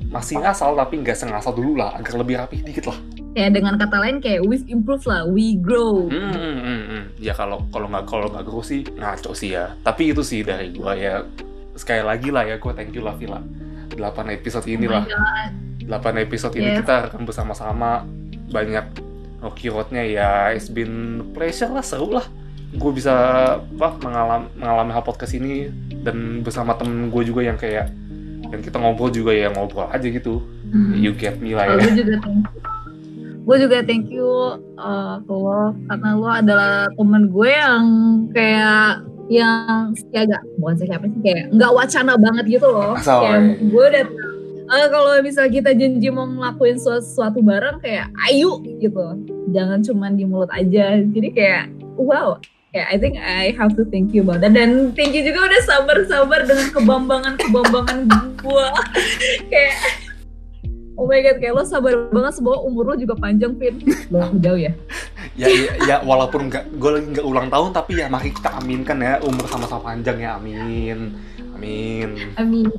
masih 0.10 0.42
ngasal 0.42 0.74
tapi 0.74 1.02
nggak 1.02 1.18
sengasal 1.18 1.54
dulu 1.54 1.78
lah. 1.78 1.98
Agar 1.98 2.18
lebih 2.18 2.36
rapi 2.42 2.62
dikit 2.66 2.90
lah. 2.90 2.98
Ya 3.34 3.50
dengan 3.50 3.82
kata 3.82 3.98
lain 3.98 4.22
kayak 4.22 4.46
we've 4.46 4.66
improved 4.70 5.10
lah 5.10 5.26
we 5.26 5.58
grow. 5.58 6.06
Hmm, 6.06 6.34
hmm, 6.34 6.58
hmm, 6.62 6.82
hmm. 6.86 7.04
ya 7.18 7.34
kalau 7.34 7.66
kalau 7.74 7.90
nggak 7.90 8.06
kalau 8.06 8.30
nggak 8.30 8.46
grow 8.46 8.62
sih 8.62 8.86
ngaco 8.86 9.34
sih 9.34 9.58
ya. 9.58 9.74
Tapi 9.82 10.14
itu 10.14 10.22
sih 10.22 10.46
dari 10.46 10.70
gua 10.74 10.94
ya. 10.94 11.26
Sekali 11.74 12.06
lagi 12.06 12.30
lah 12.30 12.46
ya 12.46 12.62
gua 12.62 12.74
thank 12.78 12.94
you 12.94 13.02
lah 13.02 13.18
Vila. 13.18 13.42
8 13.94 14.34
episode 14.34 14.66
ini 14.66 14.90
Oh 14.90 14.98
lah 14.98 15.06
God. 15.06 15.52
8 15.86 16.26
episode 16.26 16.54
ini 16.58 16.74
Yes. 16.74 16.78
kita 16.86 16.96
akan 17.10 17.22
bersama-sama. 17.26 18.06
Banyak 18.50 18.86
hoki 19.42 19.70
roadnya 19.74 20.06
ya. 20.06 20.54
It's 20.54 20.70
been 20.70 21.26
pleasure 21.34 21.70
lah 21.74 21.86
seru 21.86 22.14
lah. 22.14 22.26
Gue 22.74 22.90
bisa 22.94 23.14
apa 23.62 23.90
mengalami 24.02 24.50
mengalami 24.58 24.92
hal 24.94 25.04
podcast 25.06 25.34
ini. 25.38 25.70
Dan 26.06 26.42
bersama 26.46 26.78
temen 26.78 27.10
gue 27.10 27.24
juga 27.26 27.42
yang 27.46 27.58
kayak 27.58 27.90
dan 28.54 28.62
kita 28.62 28.78
ngobrol 28.78 29.10
juga 29.10 29.34
ya 29.34 29.50
ngobrol 29.50 29.90
aja 29.90 30.06
gitu 30.06 30.38
Hmm. 30.70 30.94
you 30.98 31.14
get 31.14 31.38
me 31.42 31.54
lah 31.54 31.70
Oh, 31.70 31.78
ya 31.78 31.86
gue 31.86 31.94
juga 32.02 32.16
thank 32.22 32.46
you. 32.46 32.62
Gue 33.44 33.58
juga 33.60 33.78
thank 33.84 34.08
you 34.08 34.30
uh, 34.80 35.20
ke 35.20 35.34
lo 35.36 35.76
karena 35.86 36.10
lo 36.16 36.30
adalah 36.32 36.74
temen 36.96 37.28
gue 37.28 37.50
yang 37.52 37.86
kayak 38.32 39.04
yang 39.28 39.92
ya 40.16 40.22
gak 40.26 40.44
bukan 40.58 40.76
siapa 40.80 41.06
sih 41.12 41.22
kayak 41.22 41.52
nggak 41.52 41.72
wacana 41.76 42.14
banget 42.18 42.46
gitu 42.58 42.68
loh. 42.72 42.96
Asal, 42.98 43.20
kayak 43.22 43.42
ya. 43.42 43.54
gue 43.70 43.84
udah 43.84 44.06
eh, 44.64 44.88
kalau 44.90 45.12
misal 45.22 45.46
kita 45.52 45.76
janji 45.76 46.08
mau 46.10 46.26
ngelakuin 46.26 46.80
sesuatu 46.80 47.44
bareng 47.44 47.78
kayak 47.84 48.08
ayo 48.32 48.64
gitu. 48.80 49.04
Jangan 49.52 49.84
cuman 49.84 50.16
di 50.16 50.24
mulut 50.26 50.50
aja. 50.50 51.04
Jadi 51.04 51.30
kayak 51.36 51.68
wow. 52.00 52.40
Kayak 52.74 52.88
I 52.90 52.98
think 52.98 53.16
I 53.22 53.54
have 53.54 53.78
to 53.78 53.86
thank 53.86 54.18
you 54.18 54.26
about 54.26 54.42
that. 54.42 54.58
Dan 54.58 54.98
thank 54.98 55.14
you 55.14 55.22
juga 55.22 55.46
udah 55.46 55.62
sabar-sabar 55.62 56.42
dengan 56.50 56.74
kebambangan-kebambangan 56.74 57.98
gue. 58.42 58.68
kayak 59.54 59.78
Oh 60.94 61.10
my 61.10 61.22
god, 61.26 61.38
kayak 61.42 61.54
lo 61.58 61.66
sabar 61.66 62.10
banget 62.10 62.38
sebab 62.38 62.66
umur 62.66 62.94
lo 62.94 62.96
juga 62.98 63.18
panjang, 63.18 63.54
Vin. 63.58 63.78
Lo 64.14 64.26
jauh 64.42 64.58
ya? 64.58 64.74
ya, 65.34 65.50
ya, 65.50 65.72
ya 65.86 65.98
walaupun 66.06 66.50
nggak 66.50 66.78
gue 66.78 66.90
lagi 66.94 67.08
nggak 67.18 67.26
ulang 67.26 67.48
tahun 67.50 67.70
tapi 67.74 67.92
ya 67.98 68.06
mari 68.06 68.30
kita 68.30 68.50
aminkan 68.62 69.02
ya 69.02 69.18
umur 69.26 69.46
sama-sama 69.50 69.82
panjang 69.94 70.22
ya 70.22 70.38
amin 70.38 71.18
amin 71.58 72.10
Amin. 72.38 72.70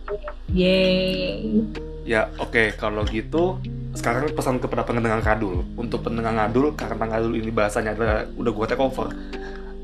Yeay. 0.54 1.66
Ya 2.07 2.30
oke 2.38 2.76
kalau 2.78 3.02
gitu 3.11 3.59
sekarang 3.96 4.30
pesan 4.30 4.62
kepada 4.62 4.87
pendengar 4.87 5.18
kadul 5.24 5.66
untuk 5.74 6.04
pendengar 6.04 6.37
ngadul 6.37 6.74
karena 6.78 7.04
ngadul 7.11 7.33
ini 7.35 7.50
bahasanya 7.50 7.96
adalah 7.96 8.22
udah 8.38 8.52
gue 8.54 8.66
take 8.70 8.83
over. 8.83 9.09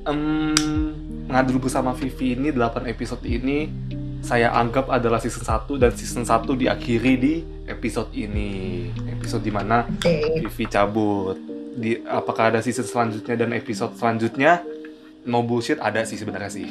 Em, 0.08 0.54
ngadul 1.28 1.60
bersama 1.60 1.92
Vivi 1.92 2.32
ini 2.32 2.48
8 2.48 2.88
episode 2.88 3.20
ini 3.28 3.68
saya 4.20 4.52
anggap 4.52 4.88
adalah 4.88 5.20
season 5.20 5.44
1 5.44 5.76
dan 5.80 5.92
season 5.92 6.24
1 6.24 6.56
diakhiri 6.56 7.12
di 7.20 7.34
episode 7.68 8.08
ini. 8.16 8.88
Episode 9.12 9.44
di 9.44 9.52
mana 9.52 9.84
Oke. 9.84 10.40
Vivi 10.40 10.64
cabut. 10.68 11.36
Di 11.76 12.00
apakah 12.04 12.52
ada 12.52 12.60
season 12.64 12.84
selanjutnya 12.84 13.34
dan 13.36 13.50
episode 13.52 13.96
selanjutnya? 13.96 14.64
No 15.28 15.44
bullshit 15.44 15.76
ada 15.80 16.04
sih 16.08 16.16
sebenarnya 16.16 16.52
sih. 16.52 16.68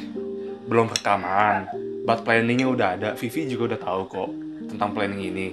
Belum 0.66 0.90
rekaman, 0.90 1.70
but 2.06 2.22
planningnya 2.26 2.66
udah 2.66 2.88
ada. 2.98 3.08
Vivi 3.14 3.46
juga 3.46 3.74
udah 3.74 3.80
tahu 3.82 4.00
kok 4.10 4.30
tentang 4.74 4.90
planning 4.94 5.22
ini. 5.22 5.48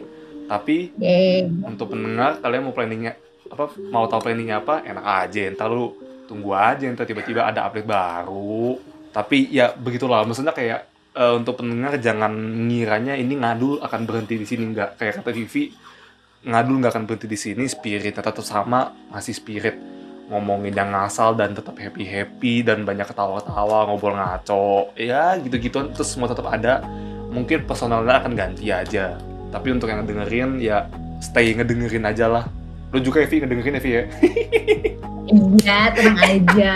Tapi 0.48 0.94
Yeay. 0.98 1.50
untuk 1.66 1.94
pendengar 1.94 2.42
kalian 2.42 2.64
mau 2.70 2.74
planningnya 2.74 3.14
apa 3.48 3.74
mau 3.92 4.06
tahu 4.10 4.28
planningnya 4.28 4.60
apa 4.60 4.84
enak 4.84 5.06
aja 5.06 5.42
entar 5.48 5.72
lu 5.72 6.07
tunggu 6.28 6.52
aja 6.54 6.84
entar 6.86 7.08
tiba-tiba 7.08 7.48
ada 7.48 7.66
update 7.66 7.88
baru. 7.88 8.78
Tapi 9.16 9.50
ya 9.50 9.74
begitulah 9.74 10.28
maksudnya 10.28 10.52
kayak 10.54 11.14
eh, 11.16 11.34
untuk 11.34 11.64
pendengar 11.64 11.96
jangan 11.98 12.30
ngiranya 12.68 13.16
ini 13.16 13.40
ngadul 13.40 13.80
akan 13.82 14.02
berhenti 14.04 14.36
di 14.38 14.46
sini. 14.46 14.64
Nggak 14.76 15.00
kayak 15.00 15.14
kata 15.24 15.32
Vivi 15.32 15.72
ngadul 16.46 16.84
nggak 16.84 16.94
akan 16.94 17.04
berhenti 17.08 17.28
di 17.32 17.40
sini. 17.40 17.64
Spiritnya 17.66 18.20
tetap 18.20 18.38
sama 18.44 18.94
masih 19.10 19.34
spirit. 19.34 19.76
Ngomongin 20.28 20.76
yang 20.76 20.92
ngasal 20.92 21.40
dan 21.40 21.56
tetap 21.56 21.80
happy 21.80 22.04
happy 22.04 22.60
dan 22.60 22.84
banyak 22.84 23.08
ketawa-ketawa 23.08 23.88
ngobrol 23.88 24.20
ngaco. 24.20 24.92
Ya 25.00 25.40
gitu-gituan 25.40 25.96
terus 25.96 26.12
semua 26.12 26.28
tetap 26.28 26.52
ada. 26.52 26.84
Mungkin 27.32 27.64
personalnya 27.64 28.20
akan 28.20 28.36
ganti 28.36 28.68
aja. 28.68 29.16
Tapi 29.48 29.68
untuk 29.72 29.88
yang 29.88 30.04
dengerin 30.04 30.60
ya 30.60 30.92
stay 31.24 31.56
ngedengerin 31.56 32.04
aja 32.04 32.28
lah 32.28 32.46
lu 32.98 33.06
juga 33.06 33.22
Evi 33.22 33.46
ngedengerin 33.46 33.78
Evi 33.78 33.92
ya. 33.94 34.04
Iya, 35.30 35.80
tenang 35.94 36.18
aja. 36.18 36.74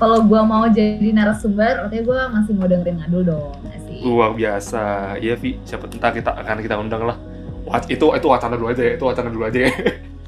Kalau 0.00 0.24
gua 0.24 0.40
mau 0.48 0.64
jadi 0.72 1.12
narasumber, 1.12 1.84
artinya 1.84 2.04
gua 2.08 2.20
masih 2.32 2.56
mau 2.56 2.64
dengerin 2.64 2.96
ngadul 3.04 3.22
dong. 3.28 3.52
nggak 3.60 3.78
sih? 3.84 4.00
luar 4.00 4.32
biasa. 4.32 5.18
Ya 5.20 5.36
Vi 5.36 5.60
siapa 5.68 5.84
entah 5.92 6.08
kita 6.08 6.32
akan 6.32 6.56
kita 6.64 6.80
undang 6.80 7.04
lah. 7.04 7.20
Wah, 7.68 7.84
itu 7.84 8.00
itu 8.00 8.26
wacana 8.26 8.56
dulu 8.56 8.72
aja 8.72 8.80
ya 8.80 8.92
itu 8.96 9.04
wacana 9.04 9.28
dulu 9.28 9.44
aja 9.44 9.68
ya. 9.68 9.72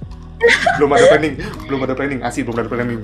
Belum 0.76 0.90
ada 0.90 1.06
planning 1.06 1.34
belum 1.70 1.80
ada 1.86 1.94
planning. 1.94 2.20
Asli 2.26 2.42
belum 2.42 2.66
ada 2.66 2.68
planning. 2.68 3.00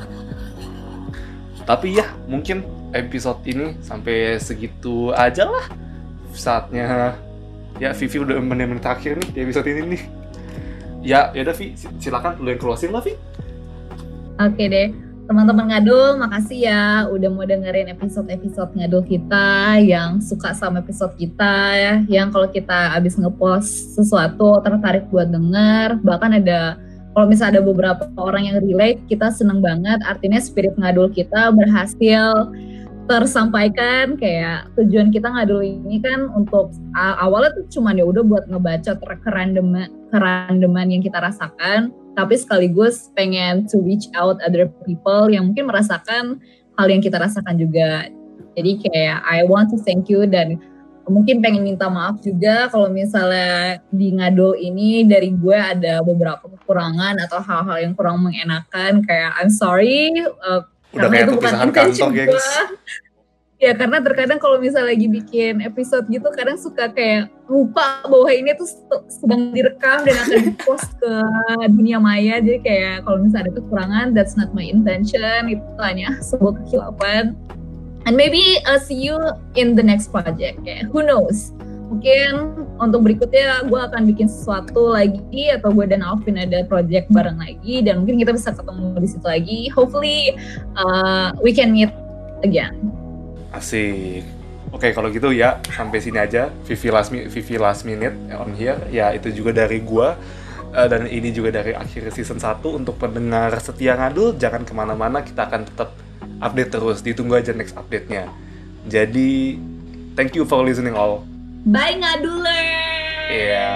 Tapi 1.63 1.95
ya 1.95 2.11
mungkin 2.27 2.67
episode 2.91 3.39
ini 3.47 3.79
sampai 3.79 4.37
segitu 4.43 5.15
aja 5.15 5.47
lah 5.47 5.65
saatnya. 6.35 7.15
Ya 7.79 7.95
Vivi 7.95 8.19
udah 8.19 8.43
menit-menit 8.43 8.83
terakhir 8.83 9.23
nih 9.23 9.29
di 9.31 9.39
episode 9.47 9.71
ini 9.71 9.95
nih 9.95 10.03
ya 11.03 11.31
ya 11.35 11.47
udah 11.47 11.57
Vi 11.57 11.75
si- 11.79 11.93
silakan 11.99 12.39
lu 12.43 12.51
yang 12.51 12.61
closing 12.61 12.91
lah 12.91 13.03
Vi 13.03 13.15
Oke 14.39 14.71
deh. 14.71 14.95
Teman-teman 15.29 15.69
ngadul, 15.69 16.17
makasih 16.17 16.71
ya 16.71 17.05
udah 17.11 17.29
mau 17.29 17.45
dengerin 17.45 17.91
episode-episode 17.93 18.73
ngadul 18.79 19.03
kita 19.05 19.77
yang 19.83 20.23
suka 20.23 20.55
sama 20.55 20.81
episode 20.81 21.13
kita 21.19 21.75
ya. 21.75 21.95
Yang 22.07 22.29
kalau 22.33 22.49
kita 22.49 22.97
abis 22.97 23.19
ngepost 23.19 23.99
sesuatu 23.99 24.63
tertarik 24.63 25.11
buat 25.11 25.29
denger, 25.29 26.01
bahkan 26.07 26.39
ada 26.39 26.81
kalau 27.13 27.27
misalnya 27.29 27.59
ada 27.59 27.63
beberapa 27.67 28.07
orang 28.15 28.47
yang 28.47 28.57
relate, 28.63 29.03
kita 29.11 29.35
seneng 29.35 29.59
banget. 29.59 29.99
Artinya 30.07 30.39
spirit 30.39 30.79
ngadul 30.79 31.11
kita 31.11 31.51
berhasil 31.51 32.55
tersampaikan 33.09 34.21
kayak 34.21 34.69
tujuan 34.77 35.09
kita 35.09 35.33
ngadul 35.33 35.65
ini 35.65 35.99
kan 36.05 36.29
untuk 36.37 36.71
awalnya 36.95 37.57
tuh 37.57 37.81
cuman 37.81 37.97
ya 37.97 38.05
udah 38.05 38.23
buat 38.23 38.45
ngebacot 38.53 39.01
kerandeman 39.25 39.89
kerandeman 40.13 40.93
yang 40.93 41.01
kita 41.01 41.17
rasakan 41.17 41.91
tapi 42.19 42.35
sekaligus 42.35 43.15
pengen 43.15 43.71
to 43.71 43.79
reach 43.87 44.11
out 44.19 44.43
other 44.43 44.67
people 44.83 45.31
yang 45.31 45.51
mungkin 45.51 45.71
merasakan 45.71 46.43
hal 46.75 46.87
yang 46.91 46.99
kita 46.99 47.15
rasakan 47.15 47.55
juga. 47.55 48.11
Jadi 48.59 48.83
kayak 48.83 49.23
I 49.23 49.47
want 49.47 49.71
to 49.71 49.79
thank 49.79 50.11
you 50.11 50.27
dan 50.27 50.59
mungkin 51.07 51.39
pengen 51.39 51.63
minta 51.63 51.87
maaf 51.87 52.19
juga 52.19 52.67
kalau 52.75 52.91
misalnya 52.91 53.79
di 53.95 54.13
ngado 54.19 54.59
ini 54.59 55.07
dari 55.07 55.31
gue 55.31 55.55
ada 55.55 56.03
beberapa 56.03 56.51
kekurangan 56.59 57.23
atau 57.23 57.39
hal-hal 57.39 57.79
yang 57.87 57.95
kurang 57.95 58.27
mengenakan 58.27 59.01
kayak 59.07 59.31
I'm 59.39 59.49
sorry 59.49 60.11
uh, 60.43 60.67
udah 60.99 61.09
karena 61.09 61.15
kayak 61.15 61.25
itu 61.25 61.33
bukan 61.33 61.43
perpisahan 61.43 61.71
kantor 61.71 62.09
gengs. 62.11 62.47
Ya 63.59 63.75
karena 63.75 63.99
terkadang 63.99 64.39
kalau 64.39 64.63
misalnya 64.63 64.95
lagi 64.95 65.11
bikin 65.11 65.67
episode 65.67 66.07
gitu 66.07 66.31
kadang 66.31 66.55
suka 66.55 66.95
kayak 66.95 67.27
lupa 67.51 68.07
bahwa 68.07 68.31
ini 68.31 68.55
tuh 68.55 68.71
se- 68.71 69.07
sedang 69.19 69.51
direkam 69.51 70.07
dan 70.07 70.15
akan 70.15 70.39
dipost 70.55 70.87
ke 71.03 71.13
dunia 71.75 71.99
maya. 71.99 72.39
Jadi 72.39 72.63
kayak 72.63 73.03
kalau 73.03 73.19
misalnya 73.19 73.51
ada 73.51 73.53
kekurangan 73.59 74.07
that's 74.15 74.39
not 74.39 74.55
my 74.55 74.63
intention 74.63 75.51
itu 75.51 75.63
hanya 75.83 76.23
sebuah 76.23 76.55
kehilapan 76.63 77.35
and 78.07 78.17
maybe 78.17 78.41
uh, 78.65 78.79
see 78.79 78.97
you 78.97 79.21
in 79.55 79.77
the 79.77 79.83
next 79.83 80.09
project 80.09 80.57
ya 80.65 80.81
who 80.89 81.05
knows 81.05 81.53
mungkin 81.89 82.33
untuk 82.77 83.01
berikutnya 83.09 83.65
gue 83.65 83.81
akan 83.81 84.03
bikin 84.13 84.29
sesuatu 84.29 84.93
lagi 84.93 85.51
atau 85.57 85.73
gue 85.73 85.89
dan 85.89 86.05
Alvin 86.05 86.37
ada 86.37 86.63
project 86.69 87.09
bareng 87.09 87.41
lagi 87.41 87.81
dan 87.81 88.05
mungkin 88.05 88.21
kita 88.21 88.37
bisa 88.37 88.53
ketemu 88.53 89.01
di 89.01 89.09
situ 89.09 89.27
lagi 89.27 89.61
hopefully 89.73 90.37
uh, 90.77 91.33
we 91.41 91.51
can 91.51 91.73
meet 91.73 91.91
again 92.45 92.77
Asik. 93.49 94.23
Oke, 94.69 94.93
kalau 94.93 95.09
gitu 95.09 95.33
ya 95.33 95.65
sampai 95.73 95.97
sini 96.05 96.21
aja. 96.21 96.53
Vivi 96.69 96.93
last, 96.93 97.09
Vivi 97.09 97.57
last 97.57 97.89
minute 97.89 98.13
on 98.37 98.53
here. 98.53 98.77
Ya 98.93 99.17
itu 99.17 99.33
juga 99.33 99.57
dari 99.65 99.81
gua. 99.81 100.21
Eh, 100.69 100.85
dan 100.85 101.09
ini 101.09 101.33
juga 101.33 101.49
dari 101.49 101.73
akhir 101.73 102.13
season 102.13 102.37
1 102.37 102.77
untuk 102.77 103.01
pendengar 103.01 103.57
setia 103.57 103.97
ngadul 103.97 104.37
jangan 104.37 104.69
ke 104.69 104.77
mana-mana 104.77 105.25
kita 105.25 105.49
akan 105.49 105.65
tetap 105.65 105.97
update 106.45 106.77
terus 106.77 107.01
ditunggu 107.01 107.41
aja 107.41 107.57
next 107.57 107.73
update-nya 107.73 108.29
jadi 108.85 109.57
thank 110.13 110.37
you 110.37 110.45
for 110.45 110.61
listening 110.61 110.93
all 110.93 111.25
bye 111.65 111.95
ngaduler. 111.97 112.67
Ya 113.29 113.69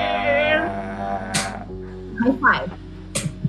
high 2.23 2.37
five. 2.39 2.69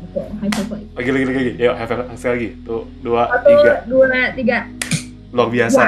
Oke 0.10 0.22
high 0.42 0.52
five 0.52 0.70
lagi. 0.70 0.86
Lagi 0.94 1.10
lagi 1.12 1.26
lagi 1.26 1.52
yuk 1.62 1.76
have 1.78 1.92
a- 1.92 2.08
sekali 2.18 2.34
lagi. 2.34 2.50
Tuh 2.66 2.84
dua 3.02 3.22
satu 3.30 3.48
tiga. 3.50 3.74
dua 3.86 4.22
tiga. 4.34 4.60
Luar 5.34 5.48
biasa. 5.50 5.82